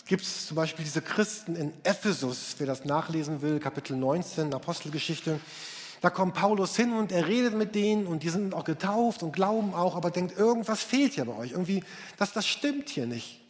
gibt 0.06 0.22
es 0.22 0.46
zum 0.46 0.56
Beispiel 0.56 0.84
diese 0.84 1.02
Christen 1.02 1.56
in 1.56 1.72
Ephesus, 1.84 2.54
wer 2.58 2.66
das 2.66 2.84
nachlesen 2.84 3.42
will, 3.42 3.60
Kapitel 3.60 3.96
19, 3.96 4.52
Apostelgeschichte. 4.54 5.40
Da 6.00 6.10
kommt 6.10 6.34
Paulus 6.34 6.76
hin 6.76 6.92
und 6.92 7.10
er 7.10 7.26
redet 7.26 7.54
mit 7.54 7.74
denen 7.74 8.06
und 8.06 8.22
die 8.22 8.28
sind 8.28 8.54
auch 8.54 8.64
getauft 8.64 9.22
und 9.22 9.32
glauben 9.32 9.74
auch, 9.74 9.96
aber 9.96 10.10
denkt, 10.10 10.38
irgendwas 10.38 10.82
fehlt 10.82 11.14
hier 11.14 11.24
bei 11.24 11.36
euch. 11.36 11.52
Irgendwie, 11.52 11.82
das, 12.16 12.32
das 12.32 12.46
stimmt 12.46 12.88
hier 12.88 13.06
nicht. 13.06 13.40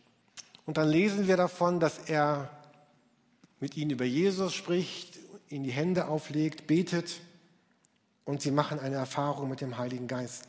Und 0.65 0.77
dann 0.77 0.89
lesen 0.89 1.29
wir 1.29 1.37
davon, 1.37 1.79
dass 1.79 1.99
er 2.07 2.51
mit 3.61 3.77
ihnen 3.77 3.91
über 3.91 4.05
Jesus 4.05 4.55
spricht, 4.55 5.19
ihnen 5.49 5.65
die 5.65 5.73
Hände 5.73 6.09
auflegt, 6.09 6.67
betet 6.67 7.21
und 8.25 8.43
sie 8.43 8.51
machen 8.51 8.79
eine 8.81 8.97
Erfahrung 8.97 9.49
mit 9.49 9.61
dem 9.61 9.79
Heiligen 9.79 10.07
Geist. 10.07 10.47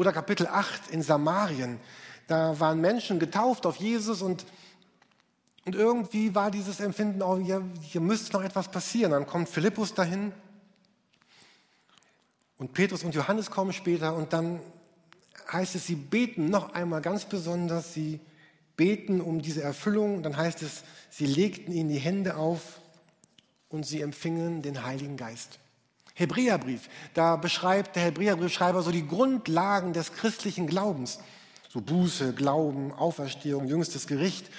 Oder 0.00 0.14
Kapitel 0.14 0.46
8 0.46 0.92
in 0.92 1.02
Samarien. 1.02 1.78
Da 2.26 2.58
waren 2.58 2.80
Menschen 2.80 3.18
getauft 3.18 3.66
auf 3.66 3.76
Jesus 3.76 4.22
und, 4.22 4.46
und 5.66 5.74
irgendwie 5.74 6.34
war 6.34 6.50
dieses 6.50 6.80
Empfinden, 6.80 7.20
oh, 7.20 7.36
hier, 7.36 7.62
hier 7.82 8.00
müsste 8.00 8.32
noch 8.32 8.42
etwas 8.42 8.70
passieren. 8.70 9.12
Dann 9.12 9.26
kommt 9.26 9.50
Philippus 9.50 9.92
dahin 9.92 10.32
und 12.56 12.72
Petrus 12.72 13.04
und 13.04 13.14
Johannes 13.14 13.50
kommen 13.50 13.74
später 13.74 14.14
und 14.14 14.32
dann 14.32 14.60
heißt 15.52 15.74
es, 15.74 15.86
sie 15.86 15.96
beten 15.96 16.48
noch 16.48 16.72
einmal 16.72 17.02
ganz 17.02 17.26
besonders, 17.26 17.92
sie 17.92 18.20
beten 18.76 19.20
um 19.20 19.42
diese 19.42 19.60
Erfüllung. 19.60 20.22
Dann 20.22 20.34
heißt 20.34 20.62
es, 20.62 20.82
sie 21.10 21.26
legten 21.26 21.72
ihnen 21.72 21.90
die 21.90 21.98
Hände 21.98 22.36
auf 22.36 22.80
und 23.68 23.84
sie 23.84 24.00
empfingen 24.00 24.62
den 24.62 24.82
Heiligen 24.82 25.18
Geist. 25.18 25.58
Hebräerbrief. 26.20 26.88
Da 27.14 27.36
beschreibt 27.36 27.96
der 27.96 28.04
Hebräerbriefschreiber 28.04 28.82
so 28.82 28.90
die 28.90 29.06
Grundlagen 29.06 29.92
des 29.92 30.12
christlichen 30.12 30.66
Glaubens. 30.66 31.18
So 31.68 31.80
Buße, 31.80 32.34
Glauben, 32.34 32.92
Auferstehung, 32.92 33.66
jüngstes 33.66 34.06
Gericht 34.06 34.50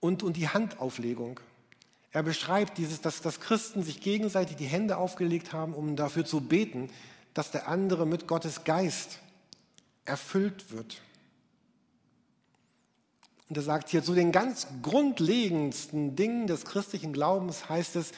und, 0.00 0.22
und 0.22 0.36
die 0.36 0.48
Handauflegung. 0.48 1.40
Er 2.12 2.22
beschreibt 2.22 2.78
dieses, 2.78 3.00
dass, 3.00 3.22
dass 3.22 3.40
Christen 3.40 3.82
sich 3.82 4.00
gegenseitig 4.00 4.56
die 4.56 4.66
Hände 4.66 4.96
aufgelegt 4.96 5.52
haben, 5.52 5.74
um 5.74 5.96
dafür 5.96 6.24
zu 6.24 6.40
beten, 6.40 6.90
dass 7.34 7.50
der 7.52 7.68
andere 7.68 8.06
mit 8.06 8.26
Gottes 8.26 8.64
Geist 8.64 9.20
erfüllt 10.04 10.72
wird. 10.72 11.00
Und 13.48 13.56
er 13.56 13.62
sagt 13.62 13.88
hier, 13.90 14.02
zu 14.02 14.14
den 14.14 14.32
ganz 14.32 14.66
grundlegendsten 14.82 16.16
Dingen 16.16 16.46
des 16.46 16.64
christlichen 16.64 17.12
Glaubens 17.12 17.68
heißt 17.68 17.96
es, 17.96 18.12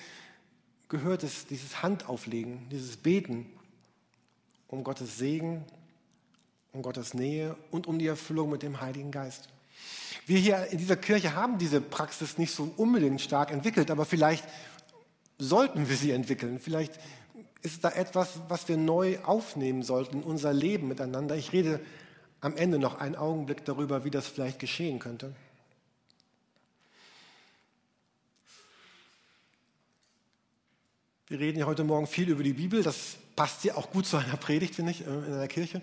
gehört 0.92 1.24
es, 1.24 1.46
dieses 1.46 1.82
Handauflegen, 1.82 2.68
dieses 2.70 2.98
Beten 2.98 3.46
um 4.68 4.84
Gottes 4.84 5.16
Segen, 5.18 5.64
um 6.72 6.82
Gottes 6.82 7.14
Nähe 7.14 7.56
und 7.70 7.86
um 7.86 7.98
die 7.98 8.06
Erfüllung 8.06 8.50
mit 8.50 8.62
dem 8.62 8.80
Heiligen 8.80 9.10
Geist. 9.10 9.48
Wir 10.26 10.38
hier 10.38 10.66
in 10.70 10.76
dieser 10.78 10.96
Kirche 10.96 11.34
haben 11.34 11.56
diese 11.56 11.80
Praxis 11.80 12.36
nicht 12.36 12.54
so 12.54 12.72
unbedingt 12.76 13.22
stark 13.22 13.50
entwickelt, 13.50 13.90
aber 13.90 14.04
vielleicht 14.04 14.44
sollten 15.38 15.88
wir 15.88 15.96
sie 15.96 16.10
entwickeln. 16.10 16.60
Vielleicht 16.60 17.00
ist 17.62 17.84
da 17.84 17.90
etwas, 17.90 18.40
was 18.48 18.68
wir 18.68 18.76
neu 18.76 19.18
aufnehmen 19.24 19.82
sollten 19.82 20.18
in 20.18 20.22
unser 20.22 20.52
Leben 20.52 20.88
miteinander. 20.88 21.36
Ich 21.36 21.52
rede 21.52 21.80
am 22.42 22.54
Ende 22.54 22.78
noch 22.78 23.00
einen 23.00 23.16
Augenblick 23.16 23.64
darüber, 23.64 24.04
wie 24.04 24.10
das 24.10 24.26
vielleicht 24.26 24.58
geschehen 24.58 24.98
könnte. 24.98 25.34
Wir 31.32 31.40
reden 31.40 31.60
ja 31.60 31.64
heute 31.64 31.82
Morgen 31.82 32.06
viel 32.06 32.28
über 32.28 32.42
die 32.42 32.52
Bibel. 32.52 32.82
Das 32.82 33.16
passt 33.36 33.64
ja 33.64 33.74
auch 33.76 33.90
gut 33.90 34.04
zu 34.04 34.18
einer 34.18 34.36
Predigt, 34.36 34.74
finde 34.74 34.90
ich, 34.90 35.00
äh, 35.00 35.04
in 35.04 35.32
einer 35.32 35.48
Kirche. 35.48 35.80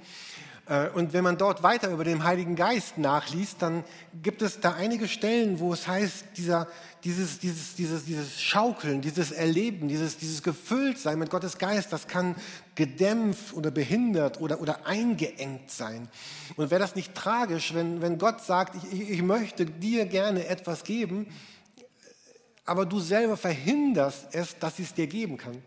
Äh, 0.67 0.89
und 0.89 1.11
wenn 1.11 1.23
man 1.23 1.39
dort 1.39 1.63
weiter 1.63 1.89
über 1.89 2.03
den 2.03 2.23
Heiligen 2.23 2.55
Geist 2.55 2.99
nachliest, 2.99 3.59
dann 3.63 3.83
gibt 4.21 4.43
es 4.43 4.59
da 4.59 4.73
einige 4.73 5.07
Stellen, 5.07 5.59
wo 5.59 5.73
es 5.73 5.87
heißt, 5.87 6.25
dieser, 6.37 6.67
dieses, 7.03 7.39
dieses, 7.39 7.73
dieses, 7.73 8.05
dieses 8.05 8.39
Schaukeln, 8.39 9.01
dieses 9.01 9.31
Erleben, 9.31 9.87
dieses, 9.87 10.17
dieses 10.17 10.43
Gefülltsein 10.43 11.17
mit 11.17 11.31
Gottes 11.31 11.57
Geist, 11.57 11.91
das 11.91 12.07
kann 12.07 12.35
gedämpft 12.75 13.55
oder 13.55 13.71
behindert 13.71 14.39
oder, 14.41 14.61
oder 14.61 14.85
eingeengt 14.85 15.71
sein. 15.71 16.09
Und 16.57 16.69
wäre 16.69 16.79
das 16.79 16.95
nicht 16.95 17.15
tragisch, 17.15 17.73
wenn, 17.73 18.03
wenn 18.03 18.19
Gott 18.19 18.41
sagt, 18.41 18.75
ich, 18.93 19.09
ich 19.09 19.23
möchte 19.23 19.65
dir 19.65 20.05
gerne 20.05 20.45
etwas 20.45 20.83
geben, 20.83 21.25
aber 22.69 22.85
du 22.85 22.99
selber 22.99 23.35
verhinderst 23.35 24.27
es, 24.31 24.57
dass 24.59 24.77
sie 24.77 24.83
es 24.83 24.93
dir 24.93 25.07
geben 25.07 25.37
kann. 25.37 25.63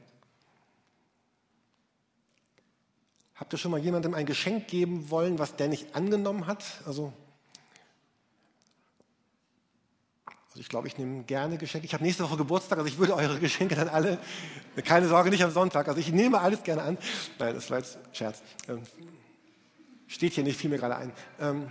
Habt 3.34 3.52
ihr 3.52 3.58
schon 3.58 3.72
mal 3.72 3.80
jemandem 3.80 4.14
ein 4.14 4.24
Geschenk 4.24 4.68
geben 4.68 5.10
wollen, 5.10 5.40
was 5.40 5.56
der 5.56 5.66
nicht 5.66 5.96
angenommen 5.96 6.46
hat? 6.46 6.64
Also, 6.86 7.12
also 10.50 10.60
ich 10.60 10.68
glaube, 10.68 10.86
ich 10.86 10.96
nehme 10.96 11.24
gerne 11.24 11.58
Geschenke. 11.58 11.86
Ich 11.86 11.92
habe 11.92 12.04
nächste 12.04 12.22
Woche 12.22 12.36
Geburtstag, 12.36 12.78
also 12.78 12.88
ich 12.88 12.98
würde 12.98 13.16
eure 13.16 13.40
Geschenke 13.40 13.74
dann 13.74 13.88
alle, 13.88 14.18
keine 14.84 15.08
Sorge, 15.08 15.30
nicht 15.30 15.42
am 15.42 15.50
Sonntag. 15.50 15.88
Also 15.88 15.98
ich 15.98 16.12
nehme 16.12 16.40
alles 16.40 16.62
gerne 16.62 16.82
an. 16.82 16.98
Nein, 17.40 17.54
das 17.54 17.68
war 17.68 17.78
jetzt 17.78 17.98
Scherz. 18.12 18.42
Ähm, 18.68 18.82
steht 20.06 20.34
hier 20.34 20.44
nicht, 20.44 20.56
fiel 20.56 20.70
mir 20.70 20.78
gerade 20.78 20.96
ein. 20.96 21.12
Ähm, 21.40 21.68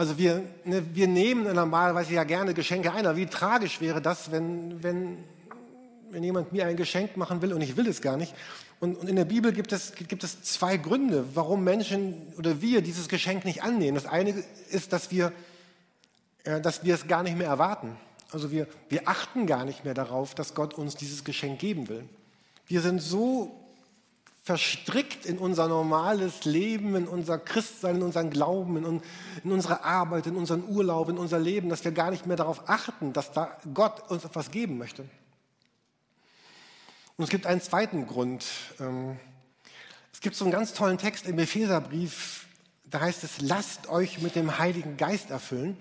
also 0.00 0.16
wir, 0.16 0.42
ne, 0.64 0.82
wir 0.94 1.06
nehmen 1.06 1.54
normalerweise 1.54 2.14
ja 2.14 2.24
gerne 2.24 2.54
Geschenke 2.54 2.90
ein, 2.90 3.04
aber 3.04 3.18
wie 3.18 3.26
tragisch 3.26 3.82
wäre 3.82 4.00
das, 4.00 4.32
wenn, 4.32 4.82
wenn, 4.82 5.18
wenn 6.10 6.24
jemand 6.24 6.54
mir 6.54 6.64
ein 6.64 6.78
Geschenk 6.78 7.18
machen 7.18 7.42
will 7.42 7.52
und 7.52 7.60
ich 7.60 7.76
will 7.76 7.86
es 7.86 8.00
gar 8.00 8.16
nicht. 8.16 8.34
Und, 8.80 8.96
und 8.96 9.10
in 9.10 9.16
der 9.16 9.26
Bibel 9.26 9.52
gibt 9.52 9.72
es, 9.72 9.92
gibt 9.92 10.24
es 10.24 10.42
zwei 10.42 10.78
Gründe, 10.78 11.26
warum 11.34 11.64
Menschen 11.64 12.32
oder 12.38 12.62
wir 12.62 12.80
dieses 12.80 13.10
Geschenk 13.10 13.44
nicht 13.44 13.62
annehmen. 13.62 13.94
Das 13.94 14.06
eine 14.06 14.42
ist, 14.70 14.94
dass 14.94 15.10
wir, 15.10 15.34
äh, 16.44 16.62
dass 16.62 16.82
wir 16.82 16.94
es 16.94 17.06
gar 17.06 17.22
nicht 17.22 17.36
mehr 17.36 17.48
erwarten. 17.48 17.94
Also 18.32 18.50
wir, 18.50 18.68
wir 18.88 19.06
achten 19.06 19.46
gar 19.46 19.66
nicht 19.66 19.84
mehr 19.84 19.92
darauf, 19.92 20.34
dass 20.34 20.54
Gott 20.54 20.72
uns 20.72 20.96
dieses 20.96 21.24
Geschenk 21.24 21.58
geben 21.58 21.90
will. 21.90 22.08
Wir 22.66 22.80
sind 22.80 23.02
so 23.02 23.54
verstrickt 24.42 25.26
in 25.26 25.38
unser 25.38 25.68
normales 25.68 26.44
Leben, 26.44 26.96
in 26.96 27.06
unser 27.06 27.38
Christsein, 27.38 27.96
in 27.96 28.02
unseren 28.02 28.30
Glauben, 28.30 28.76
in, 28.78 29.02
in, 29.44 29.52
unsere 29.52 29.84
Arbeit, 29.84 30.26
in 30.26 30.36
unseren 30.36 30.66
Urlaub, 30.66 31.08
in 31.08 31.18
unser 31.18 31.38
Leben, 31.38 31.68
dass 31.68 31.84
wir 31.84 31.92
gar 31.92 32.10
nicht 32.10 32.26
mehr 32.26 32.36
darauf 32.36 32.68
achten, 32.68 33.12
dass 33.12 33.32
da 33.32 33.56
Gott 33.74 34.10
uns 34.10 34.24
etwas 34.24 34.50
geben 34.50 34.78
möchte. 34.78 35.02
Und 37.16 37.24
es 37.24 37.30
gibt 37.30 37.46
einen 37.46 37.60
zweiten 37.60 38.06
Grund. 38.06 38.46
Ähm, 38.80 39.18
es 40.12 40.20
gibt 40.20 40.36
so 40.36 40.44
einen 40.44 40.52
ganz 40.52 40.72
tollen 40.72 40.96
Text 40.96 41.26
im 41.26 41.38
Epheserbrief, 41.38 42.46
da 42.86 43.00
heißt 43.00 43.22
es, 43.22 43.40
lasst 43.40 43.88
euch 43.88 44.20
mit 44.20 44.34
dem 44.34 44.58
Heiligen 44.58 44.96
Geist 44.96 45.30
erfüllen. 45.30 45.76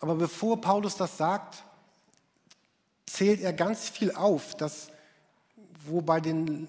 Aber 0.00 0.16
bevor 0.16 0.60
Paulus 0.60 0.96
das 0.96 1.16
sagt, 1.16 1.62
zählt 3.06 3.40
er 3.40 3.52
ganz 3.52 3.88
viel 3.88 4.12
auf, 4.12 4.56
dass 4.56 4.88
wo 5.86 6.00
bei 6.02 6.20
den 6.20 6.68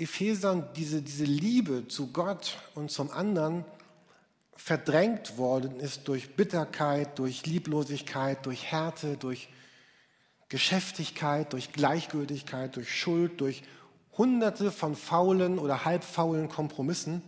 Ephesern 0.00 0.68
diese, 0.76 1.02
diese 1.02 1.24
Liebe 1.24 1.86
zu 1.88 2.08
Gott 2.08 2.58
und 2.74 2.90
zum 2.90 3.10
anderen 3.10 3.64
verdrängt 4.56 5.38
worden 5.38 5.80
ist 5.80 6.08
durch 6.08 6.36
Bitterkeit, 6.36 7.18
durch 7.18 7.46
Lieblosigkeit, 7.46 8.44
durch 8.44 8.64
Härte, 8.64 9.16
durch 9.16 9.48
Geschäftigkeit, 10.48 11.52
durch 11.52 11.72
Gleichgültigkeit, 11.72 12.76
durch 12.76 12.94
Schuld, 12.94 13.40
durch 13.40 13.62
hunderte 14.18 14.70
von 14.70 14.96
faulen 14.96 15.58
oder 15.58 15.84
halbfaulen 15.84 16.48
Kompromissen. 16.48 17.22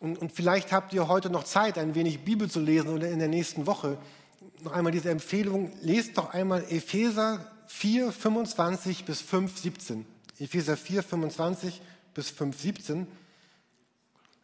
Und, 0.00 0.18
und 0.18 0.32
vielleicht 0.32 0.72
habt 0.72 0.92
ihr 0.92 1.08
heute 1.08 1.30
noch 1.30 1.44
Zeit, 1.44 1.78
ein 1.78 1.94
wenig 1.94 2.24
Bibel 2.24 2.50
zu 2.50 2.60
lesen 2.60 2.88
oder 2.88 3.08
in 3.08 3.18
der 3.18 3.28
nächsten 3.28 3.66
Woche. 3.66 3.98
Noch 4.62 4.72
einmal 4.72 4.92
diese 4.92 5.10
Empfehlung, 5.10 5.72
lest 5.82 6.16
doch 6.16 6.32
einmal 6.32 6.64
Epheser 6.70 7.46
4, 7.66 8.10
25 8.10 9.04
bis 9.04 9.20
5, 9.20 9.58
17. 9.58 10.06
Epheser 10.40 10.76
4, 10.76 11.02
25 11.02 11.80
bis 12.14 12.30
5, 12.30 12.58
17. 12.58 13.06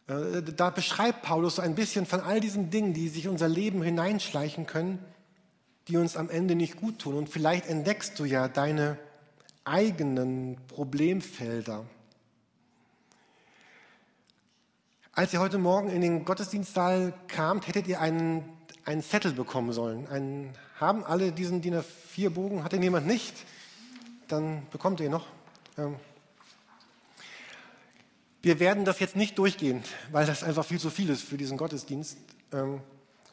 Äh, 0.07 0.41
da 0.43 0.69
beschreibt 0.69 1.23
Paulus 1.23 1.55
so 1.55 1.61
ein 1.61 1.75
bisschen 1.75 2.05
von 2.05 2.21
all 2.21 2.39
diesen 2.39 2.69
Dingen, 2.69 2.93
die 2.93 3.09
sich 3.09 3.25
in 3.25 3.31
unser 3.31 3.49
Leben 3.49 3.81
hineinschleichen 3.81 4.67
können, 4.67 4.99
die 5.87 5.97
uns 5.97 6.15
am 6.15 6.29
Ende 6.29 6.55
nicht 6.55 6.77
gut 6.77 6.99
tun. 6.99 7.15
Und 7.15 7.29
vielleicht 7.29 7.65
entdeckst 7.67 8.17
du 8.19 8.25
ja 8.25 8.47
deine 8.47 8.97
eigenen 9.65 10.57
Problemfelder. 10.67 11.85
Als 15.11 15.33
ihr 15.33 15.39
heute 15.39 15.57
Morgen 15.57 15.89
in 15.89 16.01
den 16.01 16.25
Gottesdienstsaal 16.25 17.13
kamt, 17.27 17.67
hättet 17.67 17.87
ihr 17.87 17.99
einen, 17.99 18.45
einen 18.85 19.01
Zettel 19.01 19.33
bekommen 19.33 19.73
sollen. 19.73 20.07
Einen, 20.07 20.53
haben 20.79 21.03
alle 21.03 21.31
diesen 21.31 21.61
DIN 21.61 21.73
A4-Bogen? 21.73 22.63
Hat 22.63 22.71
den 22.71 22.83
jemand 22.83 23.07
nicht? 23.07 23.33
Dann 24.27 24.67
bekommt 24.69 24.99
ihr 24.99 25.07
ihn 25.07 25.11
noch. 25.11 25.25
Ähm, 25.77 25.95
wir 28.41 28.59
werden 28.59 28.85
das 28.85 28.99
jetzt 28.99 29.15
nicht 29.15 29.37
durchgehen, 29.37 29.83
weil 30.11 30.25
das 30.25 30.43
einfach 30.43 30.65
viel 30.65 30.79
zu 30.79 30.89
viel 30.89 31.09
ist 31.09 31.21
für 31.21 31.37
diesen 31.37 31.57
Gottesdienst. 31.57 32.17
Ähm, 32.53 32.81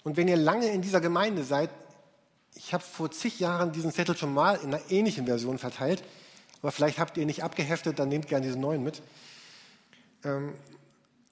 und 0.03 0.17
wenn 0.17 0.29
ihr 0.29 0.37
lange 0.37 0.69
in 0.69 0.83
dieser 0.83 1.01
Gemeinde 1.01 1.45
seid, 1.45 1.71
ich 2.55 2.75
habe 2.75 2.85
vor 2.85 3.11
zig 3.11 3.41
Jahren 3.41 3.73
diesen 3.73 3.93
Zettel 3.93 4.17
schon 4.17 4.33
mal 4.33 4.57
in 4.57 4.75
einer 4.75 4.91
ähnlichen 4.91 5.27
Version 5.27 5.59
verteilt, 5.59 6.03
aber 6.63 6.73
vielleicht 6.73 6.99
habt 6.99 7.17
ihr 7.17 7.23
ihn 7.23 7.27
nicht 7.27 7.43
abgeheftet, 7.43 7.99
dann 7.99 8.09
nehmt 8.09 8.29
gerne 8.29 8.47
diesen 8.47 8.61
neuen 8.61 8.83
mit. 8.83 9.03
Ähm, 10.25 10.55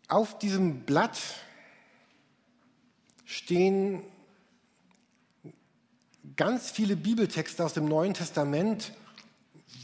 auf 0.08 0.38
diesem 0.38 0.80
Blatt 0.80 1.18
stehen 3.24 4.02
ganz 6.36 6.70
viele 6.70 6.96
Bibeltexte 6.96 7.64
aus 7.64 7.72
dem 7.72 7.86
Neuen 7.86 8.14
Testament, 8.14 8.92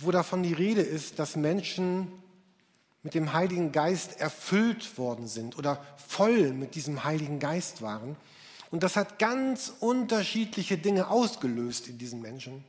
wo 0.01 0.11
davon 0.11 0.43
die 0.43 0.53
Rede 0.53 0.83
ist, 0.83 1.19
dass 1.19 1.37
Menschen 1.37 2.13
mit 3.03 3.15
dem 3.15 3.33
Heiligen 3.33 3.73
Geist 3.73 4.21
erfüllt 4.21 4.99
worden 4.99 5.29
sind 5.29 5.57
oder 5.57 5.85
voll 5.97 6.53
mit 6.53 6.75
diesem 6.75 7.05
Heiligen 7.05 7.39
Geist 7.39 7.81
waren. 7.83 8.17
Und 8.71 8.83
das 8.83 8.97
hat 8.97 9.19
ganz 9.19 9.73
unterschiedliche 9.81 10.77
Dinge 10.77 11.09
ausgelöst 11.09 11.89
in 11.89 11.99
diesen 11.99 12.21
Menschen. 12.21 12.65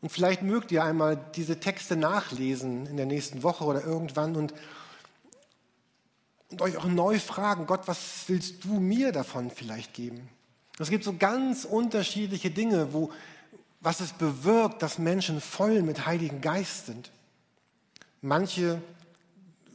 Und 0.00 0.10
vielleicht 0.10 0.42
mögt 0.42 0.70
ihr 0.70 0.84
einmal 0.84 1.18
diese 1.34 1.58
Texte 1.58 1.96
nachlesen 1.96 2.86
in 2.86 2.96
der 2.96 3.06
nächsten 3.06 3.42
Woche 3.42 3.64
oder 3.64 3.84
irgendwann 3.84 4.36
und, 4.36 4.54
und 6.50 6.62
euch 6.62 6.76
auch 6.76 6.84
neu 6.84 7.18
fragen, 7.18 7.66
Gott, 7.66 7.88
was 7.88 8.24
willst 8.28 8.64
du 8.64 8.78
mir 8.78 9.10
davon 9.10 9.50
vielleicht 9.50 9.94
geben? 9.94 10.28
Es 10.78 10.90
gibt 10.90 11.02
so 11.02 11.14
ganz 11.14 11.64
unterschiedliche 11.64 12.50
Dinge, 12.50 12.92
wo, 12.92 13.10
was 13.80 14.00
es 14.00 14.12
bewirkt, 14.12 14.82
dass 14.82 14.98
Menschen 14.98 15.40
voll 15.40 15.82
mit 15.82 16.06
Heiligen 16.06 16.40
Geist 16.40 16.86
sind. 16.86 17.10
Manche 18.20 18.82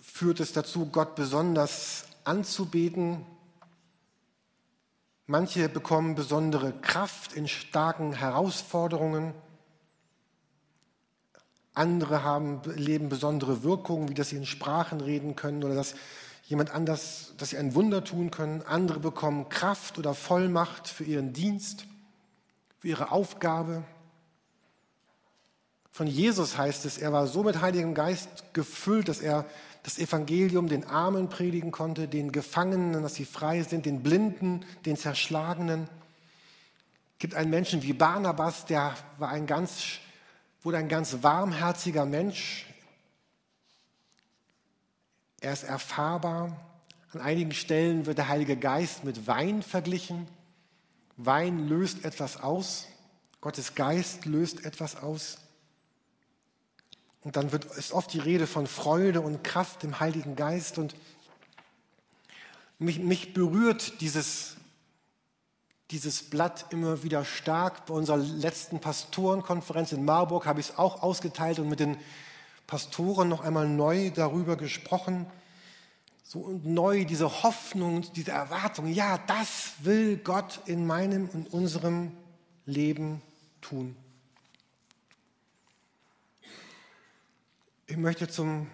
führt 0.02 0.39
es 0.39 0.54
dazu, 0.54 0.88
Gott 0.88 1.16
besonders 1.16 2.06
anzubeten. 2.24 3.26
Manche 5.26 5.70
bekommen 5.70 6.16
besondere 6.16 6.74
Kraft 6.74 7.34
in 7.34 7.48
starken 7.48 8.13
Herausforderungen. 8.13 9.34
Andere 11.74 12.24
haben, 12.24 12.62
leben 12.76 13.10
besondere 13.10 13.63
Wirkungen, 13.63 14.10
wie 14.10 14.13
dass 14.13 14.30
sie 14.30 14.36
in 14.36 14.46
Sprachen 14.46 15.02
reden 15.02 15.36
können 15.36 15.63
oder 15.63 15.74
dass 15.74 15.96
jemand 16.46 16.72
anders, 16.72 17.34
dass 17.38 17.50
sie 17.50 17.58
ein 17.58 17.74
Wunder 17.74 18.04
tun 18.04 18.30
können. 18.30 18.62
Andere 18.63 19.00
bekommen 19.00 19.50
Kraft 19.50 19.98
oder 19.98 20.13
Vollmacht 20.13 20.88
für 20.88 21.06
ihren 21.06 21.34
Dienst, 21.34 21.86
für 22.78 22.89
ihre 22.89 23.12
Aufgabe. 23.12 23.84
Von 25.93 26.08
Jesus 26.08 26.58
heißt 26.58 26.86
es, 26.86 26.97
er 26.97 27.13
war 27.13 27.27
so 27.27 27.43
mit 27.43 27.62
Heiligem 27.62 27.93
Geist 27.93 28.27
gefüllt, 28.53 29.08
dass 29.08 29.21
er 29.21 29.45
das 29.84 29.99
Evangelium 29.99 30.67
den 30.67 30.88
Armen 30.88 31.29
predigen 31.29 31.69
konnte, 31.71 32.08
den 32.08 32.32
Gefangenen, 32.32 33.03
dass 33.03 33.13
sie 33.13 33.25
frei 33.25 33.62
sind, 33.62 33.86
den 33.86 34.01
Blinden, 34.01 34.65
den 34.88 34.97
Zerschlagenen. 34.97 35.84
Es 35.84 37.19
gibt 37.19 37.36
einen 37.36 37.51
Menschen 37.51 37.84
wie 37.84 37.93
Barnabas, 37.93 38.65
der 38.65 38.95
war 39.19 39.29
ein 39.29 39.45
ganz, 39.45 39.99
wurde 40.63 40.77
ein 40.77 40.89
ganz 40.89 41.21
warmherziger 41.21 42.08
Mensch. 42.08 42.65
Er 45.41 45.53
ist 45.53 45.63
erfahrbar. 45.63 46.60
An 47.12 47.21
einigen 47.21 47.51
Stellen 47.51 48.08
wird 48.08 48.17
der 48.17 48.29
Heilige 48.29 48.58
Geist 48.58 49.03
mit 49.03 49.27
Wein 49.27 49.62
verglichen. 49.62 50.27
Wein 51.17 51.67
löst 51.67 52.03
etwas 52.03 52.41
aus. 52.41 52.88
Gottes 53.41 53.75
Geist 53.75 54.25
löst 54.25 54.65
etwas 54.65 54.95
aus. 54.95 55.42
Und 57.24 57.38
dann 57.38 57.52
wird, 57.52 57.66
ist 57.66 57.94
oft 57.94 58.12
die 58.14 58.20
Rede 58.20 58.48
von 58.48 58.68
Freude 58.68 59.22
und 59.22 59.44
Kraft 59.44 59.84
im 59.84 60.00
Heiligen 60.00 60.36
Geist. 60.36 60.78
Und 60.78 60.96
mich, 62.80 63.00
mich 63.00 63.34
berührt 63.34 64.02
dieses, 64.02 64.58
dieses 65.92 66.30
Blatt 66.30 66.66
immer 66.72 67.04
wieder 67.04 67.24
stark. 67.24 67.86
Bei 67.86 67.94
unserer 67.94 68.18
letzten 68.18 68.80
Pastorenkonferenz 68.80 69.94
in 69.94 70.04
Marburg 70.04 70.46
habe 70.46 70.60
ich 70.60 70.70
es 70.70 70.78
auch 70.78 71.02
ausgeteilt 71.02 71.60
und 71.60 71.70
mit 71.70 71.80
den 71.80 71.98
Pastoren 72.68 73.30
noch 73.30 73.42
einmal 73.42 73.68
neu 73.68 74.12
darüber 74.12 74.58
gesprochen. 74.58 75.26
So 76.24 76.60
neu 76.64 77.06
diese 77.06 77.44
Hoffnung, 77.44 78.02
diese 78.14 78.32
Erwartung, 78.32 78.88
ja, 78.88 79.18
das 79.28 79.74
will 79.80 80.18
Gott 80.18 80.62
in 80.66 80.88
meinem 80.88 81.30
und 81.30 81.54
unserem 81.54 82.12
Leben 82.66 83.22
tun. 83.62 83.96
Ich 87.86 87.98
möchte 87.98 88.28
zu 88.28 88.65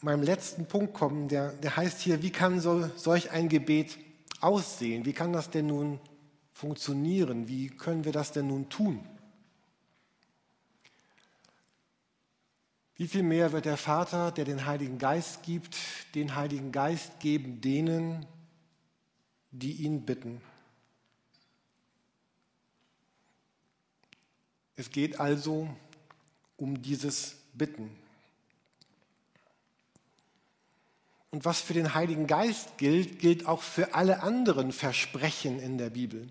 meinem 0.00 0.22
letzten 0.22 0.66
Punkt 0.66 0.94
kommen, 0.94 1.28
der, 1.28 1.52
der 1.52 1.76
heißt 1.76 2.00
hier, 2.00 2.22
wie 2.22 2.30
kann 2.30 2.60
so, 2.60 2.88
solch 2.96 3.30
ein 3.30 3.48
Gebet 3.48 3.98
aussehen? 4.40 5.04
Wie 5.04 5.12
kann 5.12 5.32
das 5.32 5.50
denn 5.50 5.66
nun 5.66 6.00
funktionieren? 6.52 7.48
Wie 7.48 7.68
können 7.68 8.04
wir 8.04 8.12
das 8.12 8.32
denn 8.32 8.48
nun 8.48 8.68
tun? 8.68 9.06
Wie 12.96 13.08
viel 13.08 13.22
mehr 13.22 13.52
wird 13.52 13.64
der 13.64 13.76
Vater, 13.76 14.30
der 14.30 14.44
den 14.44 14.66
Heiligen 14.66 14.98
Geist 14.98 15.42
gibt, 15.42 15.76
den 16.14 16.34
Heiligen 16.34 16.72
Geist 16.72 17.20
geben 17.20 17.60
denen, 17.60 18.26
die 19.50 19.72
ihn 19.72 20.04
bitten? 20.04 20.40
Es 24.76 24.90
geht 24.90 25.20
also 25.20 25.68
um 26.56 26.80
dieses 26.80 27.36
Bitten. 27.54 27.90
Und 31.32 31.46
was 31.46 31.62
für 31.62 31.72
den 31.72 31.94
Heiligen 31.94 32.26
Geist 32.26 32.76
gilt, 32.76 33.18
gilt 33.18 33.46
auch 33.46 33.62
für 33.62 33.94
alle 33.94 34.22
anderen 34.22 34.70
Versprechen 34.70 35.58
in 35.58 35.78
der 35.78 35.88
Bibel. 35.88 36.28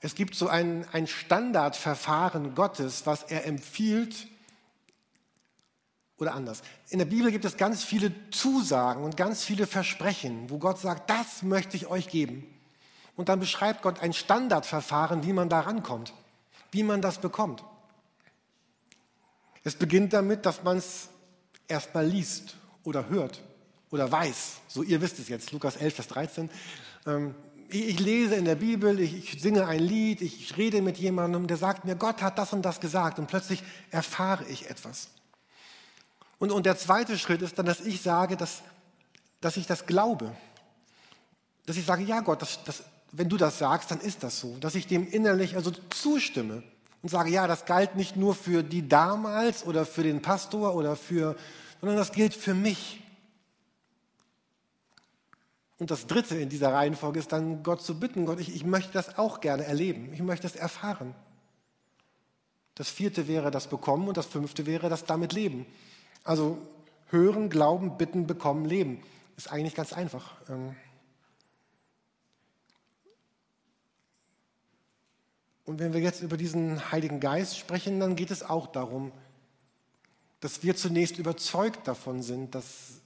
Es 0.00 0.14
gibt 0.14 0.34
so 0.34 0.46
ein, 0.46 0.86
ein 0.92 1.06
Standardverfahren 1.06 2.54
Gottes, 2.54 3.06
was 3.06 3.22
er 3.22 3.46
empfiehlt, 3.46 4.28
oder 6.18 6.34
anders. 6.34 6.62
In 6.90 6.98
der 6.98 7.06
Bibel 7.06 7.30
gibt 7.30 7.44
es 7.44 7.56
ganz 7.56 7.82
viele 7.82 8.12
Zusagen 8.30 9.04
und 9.04 9.16
ganz 9.16 9.42
viele 9.44 9.66
Versprechen, 9.66 10.48
wo 10.48 10.58
Gott 10.58 10.78
sagt, 10.78 11.10
das 11.10 11.42
möchte 11.42 11.76
ich 11.76 11.86
euch 11.88 12.08
geben. 12.08 12.46
Und 13.16 13.30
dann 13.30 13.40
beschreibt 13.40 13.82
Gott 13.82 14.00
ein 14.00 14.12
Standardverfahren, 14.12 15.24
wie 15.24 15.32
man 15.32 15.48
da 15.48 15.60
rankommt, 15.60 16.12
wie 16.72 16.82
man 16.82 17.00
das 17.00 17.18
bekommt. 17.18 17.64
Es 19.64 19.74
beginnt 19.76 20.12
damit, 20.12 20.44
dass 20.46 20.62
man 20.62 20.76
es 20.76 21.08
erstmal 21.68 22.06
liest 22.06 22.56
oder 22.86 23.08
hört 23.08 23.42
oder 23.90 24.10
weiß. 24.10 24.58
So, 24.68 24.82
ihr 24.82 25.00
wisst 25.00 25.18
es 25.18 25.28
jetzt, 25.28 25.52
Lukas 25.52 25.76
11, 25.76 25.94
Vers 25.94 26.08
13. 26.08 26.50
Ähm, 27.06 27.34
ich 27.68 27.98
lese 27.98 28.36
in 28.36 28.44
der 28.44 28.54
Bibel, 28.54 29.00
ich 29.00 29.40
singe 29.40 29.66
ein 29.66 29.80
Lied, 29.80 30.22
ich 30.22 30.56
rede 30.56 30.82
mit 30.82 30.98
jemandem, 30.98 31.46
der 31.48 31.56
sagt 31.56 31.84
mir, 31.84 31.96
Gott 31.96 32.22
hat 32.22 32.38
das 32.38 32.52
und 32.52 32.62
das 32.62 32.80
gesagt 32.80 33.18
und 33.18 33.26
plötzlich 33.26 33.62
erfahre 33.90 34.44
ich 34.48 34.70
etwas. 34.70 35.08
Und, 36.38 36.52
und 36.52 36.66
der 36.66 36.76
zweite 36.76 37.18
Schritt 37.18 37.42
ist 37.42 37.58
dann, 37.58 37.66
dass 37.66 37.80
ich 37.80 38.02
sage, 38.02 38.36
dass, 38.36 38.62
dass 39.40 39.56
ich 39.56 39.66
das 39.66 39.86
glaube. 39.86 40.36
Dass 41.64 41.76
ich 41.76 41.84
sage, 41.84 42.04
ja 42.04 42.20
Gott, 42.20 42.42
das, 42.42 42.62
das, 42.64 42.84
wenn 43.10 43.28
du 43.28 43.36
das 43.36 43.58
sagst, 43.58 43.90
dann 43.90 44.00
ist 44.00 44.22
das 44.22 44.38
so. 44.38 44.56
Dass 44.58 44.74
ich 44.76 44.86
dem 44.86 45.08
innerlich 45.08 45.56
also 45.56 45.72
zustimme 45.90 46.62
und 47.02 47.08
sage, 47.08 47.30
ja, 47.30 47.48
das 47.48 47.64
galt 47.64 47.96
nicht 47.96 48.16
nur 48.16 48.34
für 48.34 48.62
die 48.62 48.88
damals 48.88 49.64
oder 49.64 49.86
für 49.86 50.02
den 50.02 50.22
Pastor 50.22 50.74
oder 50.74 50.94
für, 50.94 51.36
sondern 51.80 51.96
das 51.96 52.12
gilt 52.12 52.34
für 52.34 52.54
mich. 52.54 53.02
Und 55.78 55.90
das 55.90 56.06
Dritte 56.06 56.36
in 56.36 56.48
dieser 56.48 56.72
Reihenfolge 56.72 57.18
ist 57.18 57.32
dann 57.32 57.62
Gott 57.62 57.82
zu 57.82 58.00
bitten, 58.00 58.24
Gott, 58.24 58.40
ich, 58.40 58.54
ich 58.54 58.64
möchte 58.64 58.92
das 58.92 59.18
auch 59.18 59.40
gerne 59.40 59.64
erleben, 59.64 60.12
ich 60.12 60.22
möchte 60.22 60.44
das 60.44 60.56
erfahren. 60.56 61.14
Das 62.74 62.90
vierte 62.90 63.28
wäre 63.28 63.50
das 63.50 63.68
Bekommen 63.68 64.08
und 64.08 64.16
das 64.16 64.26
fünfte 64.26 64.66
wäre 64.66 64.88
das 64.88 65.04
damit 65.04 65.32
Leben. 65.32 65.66
Also 66.24 66.58
hören, 67.08 67.50
glauben, 67.50 67.96
bitten, 67.96 68.26
bekommen, 68.26 68.64
leben. 68.64 69.02
Ist 69.36 69.50
eigentlich 69.50 69.74
ganz 69.74 69.92
einfach. 69.92 70.34
Ähm. 70.48 70.76
Und 75.64 75.78
wenn 75.78 75.92
wir 75.92 76.00
jetzt 76.00 76.22
über 76.22 76.36
diesen 76.36 76.90
Heiligen 76.92 77.20
Geist 77.20 77.58
sprechen, 77.58 77.98
dann 78.00 78.16
geht 78.16 78.30
es 78.30 78.42
auch 78.42 78.66
darum, 78.66 79.12
dass 80.46 80.62
wir 80.62 80.76
zunächst 80.76 81.18
überzeugt 81.18 81.88
davon 81.88 82.22
sind, 82.22 82.54
dass 82.54 83.00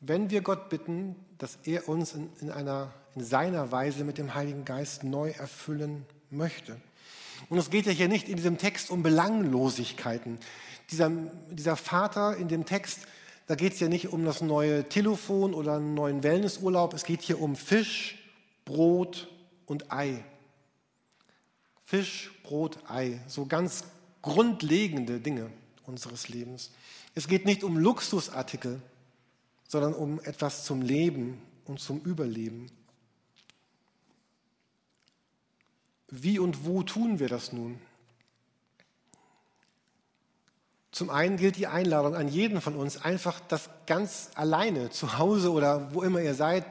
wenn 0.00 0.30
wir 0.30 0.40
Gott 0.40 0.68
bitten, 0.68 1.14
dass 1.38 1.58
er 1.62 1.88
uns 1.88 2.12
in, 2.14 2.28
in, 2.40 2.50
einer, 2.50 2.92
in 3.14 3.22
seiner 3.22 3.70
Weise 3.70 4.02
mit 4.02 4.18
dem 4.18 4.34
Heiligen 4.34 4.64
Geist 4.64 5.04
neu 5.04 5.30
erfüllen 5.30 6.04
möchte. 6.28 6.76
Und 7.50 7.58
es 7.58 7.70
geht 7.70 7.86
ja 7.86 7.92
hier 7.92 8.08
nicht 8.08 8.28
in 8.28 8.34
diesem 8.34 8.58
Text 8.58 8.90
um 8.90 9.04
Belanglosigkeiten. 9.04 10.38
Dieser, 10.90 11.08
dieser 11.52 11.76
Vater 11.76 12.36
in 12.36 12.48
dem 12.48 12.64
Text, 12.64 12.98
da 13.46 13.54
geht 13.54 13.74
es 13.74 13.78
ja 13.78 13.86
nicht 13.86 14.12
um 14.12 14.24
das 14.24 14.40
neue 14.40 14.88
Telefon 14.88 15.54
oder 15.54 15.76
einen 15.76 15.94
neuen 15.94 16.24
Wellnessurlaub, 16.24 16.94
es 16.94 17.04
geht 17.04 17.22
hier 17.22 17.40
um 17.40 17.54
Fisch, 17.54 18.18
Brot 18.64 19.28
und 19.66 19.92
Ei. 19.92 20.24
Fisch, 21.84 22.32
Brot, 22.42 22.80
Ei, 22.88 23.20
so 23.28 23.46
ganz 23.46 23.84
grundlegende 24.20 25.20
Dinge 25.20 25.48
unseres 25.86 26.28
Lebens. 26.28 26.70
Es 27.14 27.28
geht 27.28 27.44
nicht 27.44 27.64
um 27.64 27.76
Luxusartikel, 27.78 28.80
sondern 29.68 29.94
um 29.94 30.20
etwas 30.20 30.64
zum 30.64 30.82
Leben 30.82 31.40
und 31.64 31.80
zum 31.80 32.00
Überleben. 32.00 32.70
Wie 36.08 36.38
und 36.38 36.64
wo 36.64 36.82
tun 36.82 37.18
wir 37.18 37.28
das 37.28 37.52
nun? 37.52 37.80
Zum 40.92 41.10
einen 41.10 41.36
gilt 41.36 41.56
die 41.56 41.66
Einladung 41.66 42.14
an 42.14 42.28
jeden 42.28 42.60
von 42.60 42.74
uns, 42.74 42.96
einfach 42.96 43.40
das 43.40 43.68
ganz 43.86 44.30
alleine 44.34 44.88
zu 44.90 45.18
Hause 45.18 45.52
oder 45.52 45.92
wo 45.92 46.02
immer 46.02 46.22
ihr 46.22 46.34
seid 46.34 46.64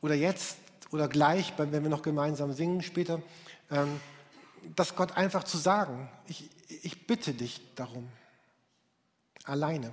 oder 0.00 0.14
jetzt 0.14 0.56
oder 0.90 1.06
gleich, 1.06 1.52
wenn 1.56 1.70
wir 1.70 1.90
noch 1.90 2.02
gemeinsam 2.02 2.52
singen 2.52 2.82
später, 2.82 3.22
ähm, 3.70 4.00
das 4.74 4.96
Gott 4.96 5.16
einfach 5.16 5.44
zu 5.44 5.56
sagen. 5.56 6.08
Ich, 6.26 6.50
ich 6.82 7.06
bitte 7.06 7.32
dich 7.32 7.60
darum. 7.76 8.08
Alleine. 9.48 9.92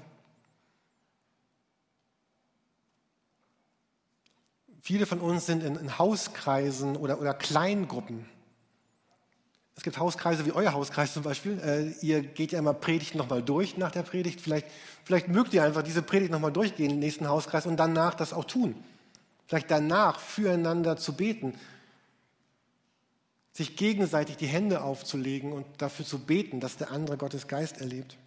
Viele 4.82 5.06
von 5.06 5.20
uns 5.20 5.46
sind 5.46 5.64
in, 5.64 5.76
in 5.76 5.98
Hauskreisen 5.98 6.96
oder, 6.96 7.20
oder 7.20 7.34
Kleingruppen 7.34 8.26
es 9.76 9.84
gibt 9.84 9.98
Hauskreise 9.98 10.46
wie 10.46 10.54
euer 10.54 10.74
Hauskreis 10.74 11.14
zum 11.14 11.24
Beispiel. 11.24 11.60
Äh, 11.60 12.06
ihr 12.06 12.22
geht 12.22 12.54
ja 12.54 12.60
immer 12.60 12.74
Predigten 12.74 13.18
nochmal 13.18 13.44
durch 13.44 13.78
nach 13.78 13.92
der 13.92 14.04
Predigt. 14.04 14.40
Vielleicht, 14.40 14.68
vielleicht 15.04 15.28
mögt 15.28 15.54
ihr 15.54 15.64
einfach 15.64 15.84
diese 15.84 16.02
Predigt 16.02 16.32
nochmal 16.32 16.54
durchgehen 16.54 16.92
im 16.92 17.00
nächsten 17.00 17.28
Hauskreis 17.28 17.66
und 17.66 17.78
danach 17.78 18.14
das 18.14 18.32
auch 18.32 18.46
tun. 18.46 18.76
Vielleicht 19.48 19.70
danach 19.70 20.20
füreinander 20.20 20.96
zu 20.96 21.14
beten. 21.14 21.54
Sich 23.52 23.76
gegenseitig 23.76 24.38
die 24.38 24.48
Hände 24.48 24.82
aufzulegen 24.82 25.52
und 25.52 25.66
dafür 25.78 26.06
zu 26.06 26.20
beten, 26.20 26.60
dass 26.60 26.78
der 26.78 26.92
andere 26.92 27.18
Gottes 27.18 27.48
Geist 27.48 27.80
erlebt. 27.80 28.18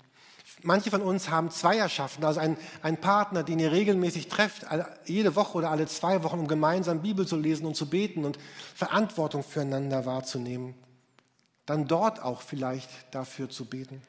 Manche 0.62 0.90
von 0.90 1.02
uns 1.02 1.30
haben 1.30 1.50
Zweierschaften, 1.50 2.24
also 2.24 2.40
einen, 2.40 2.56
Partner, 3.00 3.42
den 3.42 3.58
ihr 3.60 3.72
regelmäßig 3.72 4.28
trefft, 4.28 4.66
jede 5.04 5.36
Woche 5.36 5.58
oder 5.58 5.70
alle 5.70 5.86
zwei 5.86 6.22
Wochen, 6.24 6.40
um 6.40 6.48
gemeinsam 6.48 7.02
Bibel 7.02 7.26
zu 7.26 7.36
lesen 7.36 7.66
und 7.66 7.76
zu 7.76 7.88
beten 7.88 8.24
und 8.24 8.38
Verantwortung 8.74 9.42
füreinander 9.42 10.04
wahrzunehmen 10.04 10.74
dann 11.68 11.86
dort 11.86 12.22
auch 12.22 12.40
vielleicht 12.40 12.88
dafür 13.10 13.50
zu 13.50 13.66
beten. 13.66 14.00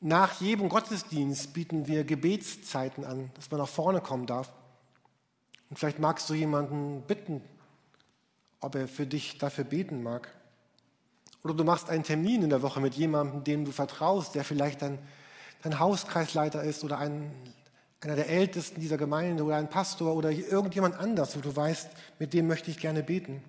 Nach 0.00 0.40
jedem 0.40 0.70
Gottesdienst 0.70 1.52
bieten 1.52 1.86
wir 1.86 2.02
Gebetszeiten 2.02 3.04
an, 3.04 3.30
dass 3.34 3.50
man 3.50 3.60
nach 3.60 3.68
vorne 3.68 4.00
kommen 4.00 4.26
darf. 4.26 4.50
Und 5.68 5.78
vielleicht 5.78 5.98
magst 5.98 6.30
du 6.30 6.34
jemanden 6.34 7.02
bitten, 7.02 7.42
ob 8.60 8.74
er 8.74 8.88
für 8.88 9.06
dich 9.06 9.36
dafür 9.36 9.64
beten 9.64 10.02
mag. 10.02 10.34
Oder 11.44 11.52
du 11.52 11.62
machst 11.62 11.90
einen 11.90 12.04
Termin 12.04 12.42
in 12.42 12.50
der 12.50 12.62
Woche 12.62 12.80
mit 12.80 12.94
jemandem, 12.94 13.44
dem 13.44 13.66
du 13.66 13.72
vertraust, 13.72 14.34
der 14.34 14.42
vielleicht 14.42 14.80
dein, 14.80 14.98
dein 15.66 15.80
Hauskreisleiter 15.80 16.62
ist 16.62 16.84
oder 16.84 16.98
ein, 16.98 17.30
einer 18.00 18.14
der 18.14 18.28
Ältesten 18.28 18.80
dieser 18.80 18.96
Gemeinde 18.96 19.42
oder 19.42 19.56
ein 19.56 19.68
Pastor 19.68 20.14
oder 20.14 20.30
irgendjemand 20.30 20.94
anders, 20.94 21.36
wo 21.36 21.40
du 21.40 21.54
weißt, 21.54 21.90
mit 22.18 22.32
dem 22.32 22.46
möchte 22.46 22.70
ich 22.70 22.78
gerne 22.78 23.02
beten. 23.02 23.42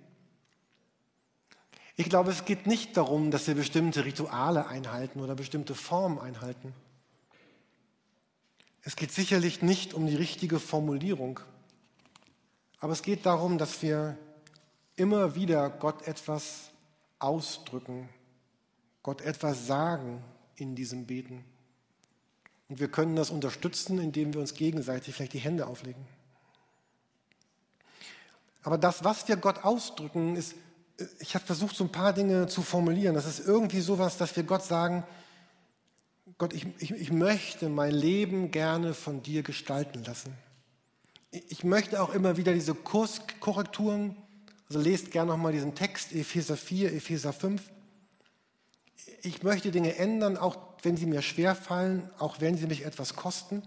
Ich 1.96 2.10
glaube, 2.10 2.32
es 2.32 2.46
geht 2.46 2.66
nicht 2.66 2.98
darum, 2.98 3.32
dass 3.32 3.48
wir 3.48 3.56
bestimmte 3.56 4.04
Rituale 4.06 4.68
einhalten 4.68 5.22
oder 5.22 5.36
bestimmte 5.36 5.76
Formen 5.76 6.20
einhalten. 6.20 6.74
Es 8.82 8.96
geht 8.96 9.12
sicherlich 9.12 9.62
nicht 9.62 9.94
um 9.94 10.08
die 10.08 10.16
richtige 10.16 10.60
Formulierung, 10.60 11.40
aber 12.80 12.94
es 12.94 13.02
geht 13.02 13.26
darum, 13.26 13.58
dass 13.58 13.82
wir 13.82 14.18
immer 14.96 15.36
wieder 15.36 15.70
Gott 15.70 16.08
etwas 16.08 16.72
ausdrücken, 17.20 18.10
Gott 19.04 19.22
etwas 19.22 19.68
sagen 19.68 20.24
in 20.56 20.76
diesem 20.76 21.06
Beten. 21.06 21.44
Und 22.70 22.80
wir 22.80 22.90
können 22.90 23.16
das 23.16 23.30
unterstützen, 23.30 24.00
indem 24.00 24.34
wir 24.34 24.42
uns 24.42 24.54
gegenseitig 24.54 25.16
vielleicht 25.16 25.34
die 25.34 25.40
Hände 25.40 25.68
auflegen. 25.68 26.06
Aber 28.64 28.78
das, 28.78 29.04
was 29.04 29.28
wir 29.28 29.38
Gott 29.38 29.64
ausdrücken, 29.64 30.36
ist 30.36 30.56
ich 31.20 31.36
habe 31.36 31.46
versucht, 31.46 31.76
so 31.76 31.84
ein 31.84 31.92
paar 31.92 32.14
Dinge 32.14 32.48
zu 32.48 32.62
formulieren. 32.62 33.16
Das 33.16 33.28
ist 33.28 33.46
irgendwie 33.46 33.82
sowas, 33.82 34.18
dass 34.18 34.36
wir 34.36 34.44
Gott 34.44 34.64
sagen, 34.64 35.04
Gott, 36.38 36.54
ich, 36.54 36.68
ich, 36.80 36.92
ich 36.92 37.12
möchte 37.12 37.70
mein 37.70 37.94
Leben 37.94 38.52
gerne 38.52 38.94
von 38.94 39.24
dir 39.24 39.44
gestalten 39.44 40.04
lassen. 40.04 40.34
Ich 41.32 41.64
möchte 41.64 42.02
auch 42.02 42.14
immer 42.14 42.38
wieder 42.38 42.54
diese 42.54 42.74
Kurskorrekturen, 42.74 44.16
also 44.70 44.80
lest 44.80 45.12
gerne 45.12 45.32
nochmal 45.32 45.52
diesen 45.52 45.76
Text, 45.76 46.14
Epheser 46.14 46.58
4, 46.58 46.94
Epheser 46.94 47.34
5. 47.34 47.62
Ich 49.22 49.44
möchte 49.44 49.72
Dinge 49.72 49.96
ändern, 49.96 50.38
auch 50.38 50.58
wenn 50.84 50.98
sie 50.98 51.06
mir 51.06 51.22
schwer 51.22 51.56
fallen, 51.56 52.10
auch 52.20 52.40
wenn 52.40 52.58
sie 52.58 52.68
mich 52.68 52.86
etwas 52.86 53.16
kosten. 53.16 53.64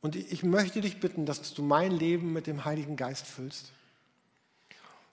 Und 0.00 0.16
ich 0.16 0.42
möchte 0.42 0.80
dich 0.80 1.00
bitten, 1.00 1.26
dass 1.26 1.52
du 1.54 1.62
mein 1.62 1.92
Leben 1.92 2.32
mit 2.32 2.46
dem 2.46 2.64
Heiligen 2.64 2.96
Geist 2.96 3.26
füllst. 3.26 3.72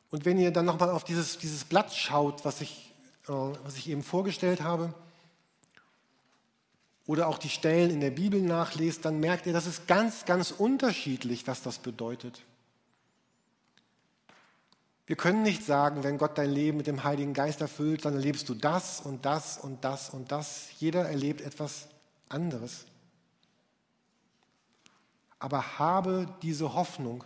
Und 0.10 0.24
wenn 0.26 0.38
ihr 0.38 0.52
dann 0.52 0.66
nochmal 0.66 0.90
auf 0.90 1.04
dieses, 1.04 1.38
dieses 1.38 1.66
Blatt 1.66 1.94
schaut, 1.94 2.46
was 2.46 2.62
ich, 2.62 2.94
äh, 3.28 3.32
was 3.32 3.76
ich 3.76 3.90
eben 3.90 4.04
vorgestellt 4.04 4.62
habe, 4.62 4.94
oder 7.06 7.28
auch 7.28 7.38
die 7.38 7.50
Stellen 7.50 7.90
in 7.90 8.02
der 8.02 8.12
Bibel 8.12 8.42
nachlest, 8.42 9.06
dann 9.06 9.20
merkt 9.20 9.48
ihr, 9.48 9.54
das 9.54 9.66
ist 9.66 9.88
ganz, 9.88 10.26
ganz 10.26 10.52
unterschiedlich, 10.52 11.48
was 11.48 11.62
das 11.62 11.80
bedeutet. 11.80 12.44
Wir 15.08 15.16
können 15.16 15.42
nicht 15.42 15.64
sagen, 15.64 16.04
wenn 16.04 16.18
Gott 16.18 16.38
dein 16.38 16.52
Leben 16.52 16.78
mit 16.78 16.86
dem 16.86 17.06
Heiligen 17.06 17.34
Geist 17.34 17.62
erfüllt, 17.62 18.04
dann 18.04 18.16
erlebst 18.16 18.50
du 18.50 18.54
das 18.54 19.00
und 19.00 19.26
das 19.26 19.58
und 19.58 19.86
das 19.86 20.10
und 20.10 20.34
das. 20.34 20.68
Jeder 20.80 21.08
erlebt 21.08 21.40
etwas 21.40 21.88
anderes. 22.28 22.86
Aber 25.40 25.80
habe 25.80 26.28
diese 26.42 26.74
Hoffnung 26.74 27.24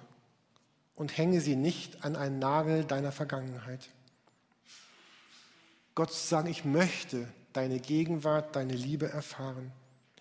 und 0.95 1.17
hänge 1.17 1.41
sie 1.41 1.55
nicht 1.55 2.05
an 2.05 2.15
einen 2.15 2.37
Nagel 2.37 2.85
deiner 2.85 3.11
Vergangenheit. 3.11 3.89
Gott 5.95 6.13
zu 6.13 6.27
sagen, 6.27 6.49
ich 6.49 6.63
möchte 6.63 7.27
deine 7.51 7.79
Gegenwart, 7.79 8.55
deine 8.55 8.73
Liebe 8.73 9.09
erfahren. 9.09 9.71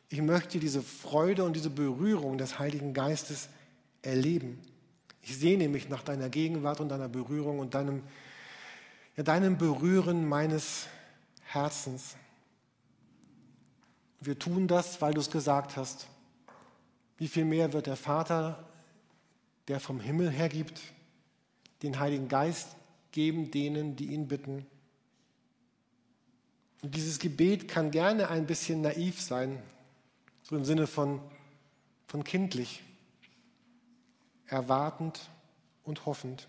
Ich 0.08 0.22
möchte 0.22 0.60
diese 0.60 0.82
Freude 0.82 1.44
und 1.44 1.54
diese 1.54 1.70
Berührung 1.70 2.38
des 2.38 2.58
Heiligen 2.58 2.94
Geistes 2.94 3.50
erleben. 4.00 4.60
Ich 5.22 5.36
sehne 5.36 5.68
mich 5.68 5.88
nach 5.88 6.02
deiner 6.02 6.28
Gegenwart 6.28 6.80
und 6.80 6.88
deiner 6.88 7.08
Berührung 7.08 7.58
und 7.58 7.74
deinem, 7.74 8.02
ja, 9.16 9.22
deinem 9.22 9.58
Berühren 9.58 10.28
meines 10.28 10.86
Herzens. 11.42 12.16
Wir 14.20 14.38
tun 14.38 14.68
das, 14.68 15.00
weil 15.00 15.14
du 15.14 15.20
es 15.20 15.30
gesagt 15.30 15.76
hast. 15.76 16.06
Wie 17.16 17.28
viel 17.28 17.44
mehr 17.44 17.72
wird 17.72 17.86
der 17.86 17.96
Vater, 17.96 18.66
der 19.68 19.80
vom 19.80 20.00
Himmel 20.00 20.30
her 20.30 20.48
gibt, 20.48 20.80
den 21.82 21.98
Heiligen 21.98 22.28
Geist 22.28 22.68
geben 23.12 23.50
denen, 23.50 23.96
die 23.96 24.06
ihn 24.06 24.28
bitten? 24.28 24.66
Und 26.82 26.94
dieses 26.94 27.18
Gebet 27.18 27.68
kann 27.68 27.90
gerne 27.90 28.28
ein 28.28 28.46
bisschen 28.46 28.80
naiv 28.80 29.20
sein, 29.20 29.62
so 30.42 30.56
im 30.56 30.64
Sinne 30.64 30.86
von, 30.86 31.20
von 32.06 32.24
kindlich, 32.24 32.82
erwartend 34.50 35.20
und 35.84 36.06
hoffend. 36.06 36.48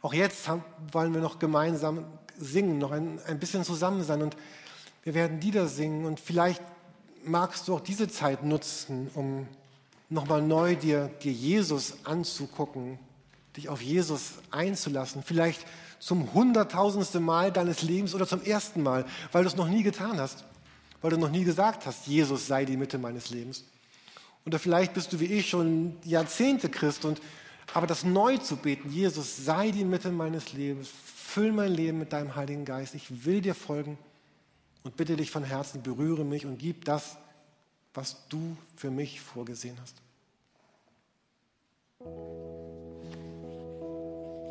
Auch 0.00 0.14
jetzt 0.14 0.48
wollen 0.92 1.12
wir 1.12 1.20
noch 1.20 1.38
gemeinsam 1.38 2.04
singen, 2.38 2.78
noch 2.78 2.92
ein, 2.92 3.20
ein 3.26 3.38
bisschen 3.38 3.64
zusammen 3.64 4.04
sein 4.04 4.22
und 4.22 4.36
wir 5.02 5.14
werden 5.14 5.40
Lieder 5.40 5.66
singen 5.66 6.04
und 6.04 6.20
vielleicht 6.20 6.62
magst 7.24 7.66
du 7.66 7.74
auch 7.74 7.80
diese 7.80 8.08
Zeit 8.08 8.44
nutzen, 8.44 9.10
um 9.14 9.48
nochmal 10.08 10.42
neu 10.42 10.76
dir, 10.76 11.08
dir 11.22 11.32
Jesus 11.32 12.04
anzugucken, 12.04 12.98
dich 13.56 13.68
auf 13.68 13.82
Jesus 13.82 14.34
einzulassen. 14.50 15.22
Vielleicht 15.22 15.66
zum 15.98 16.32
hunderttausendsten 16.32 17.22
Mal 17.22 17.52
deines 17.52 17.82
Lebens 17.82 18.14
oder 18.14 18.26
zum 18.26 18.42
ersten 18.42 18.82
Mal, 18.82 19.04
weil 19.32 19.42
du 19.42 19.48
es 19.48 19.56
noch 19.56 19.68
nie 19.68 19.82
getan 19.82 20.20
hast, 20.20 20.44
weil 21.00 21.10
du 21.10 21.18
noch 21.18 21.30
nie 21.30 21.44
gesagt 21.44 21.86
hast, 21.86 22.06
Jesus 22.06 22.46
sei 22.46 22.64
die 22.64 22.76
Mitte 22.76 22.98
meines 22.98 23.30
Lebens. 23.30 23.64
Oder 24.46 24.58
vielleicht 24.58 24.94
bist 24.94 25.12
du 25.12 25.20
wie 25.20 25.26
ich 25.26 25.48
schon 25.48 25.96
Jahrzehnte 26.04 26.68
Christ 26.68 27.04
und 27.04 27.20
aber 27.74 27.86
das 27.86 28.02
neu 28.04 28.38
zu 28.38 28.56
beten, 28.56 28.90
Jesus 28.90 29.44
sei 29.44 29.70
die 29.70 29.84
Mitte 29.84 30.10
meines 30.10 30.54
Lebens, 30.54 30.88
füll 30.88 31.52
mein 31.52 31.72
Leben 31.72 31.98
mit 31.98 32.12
deinem 32.12 32.34
Heiligen 32.34 32.64
Geist, 32.64 32.94
ich 32.94 33.26
will 33.26 33.42
dir 33.42 33.54
folgen 33.54 33.98
und 34.84 34.96
bitte 34.96 35.16
dich 35.16 35.30
von 35.30 35.44
Herzen, 35.44 35.82
berühre 35.82 36.24
mich 36.24 36.46
und 36.46 36.58
gib 36.58 36.86
das, 36.86 37.18
was 37.92 38.26
du 38.28 38.56
für 38.76 38.90
mich 38.90 39.20
vorgesehen 39.20 39.76
hast. 39.82 39.96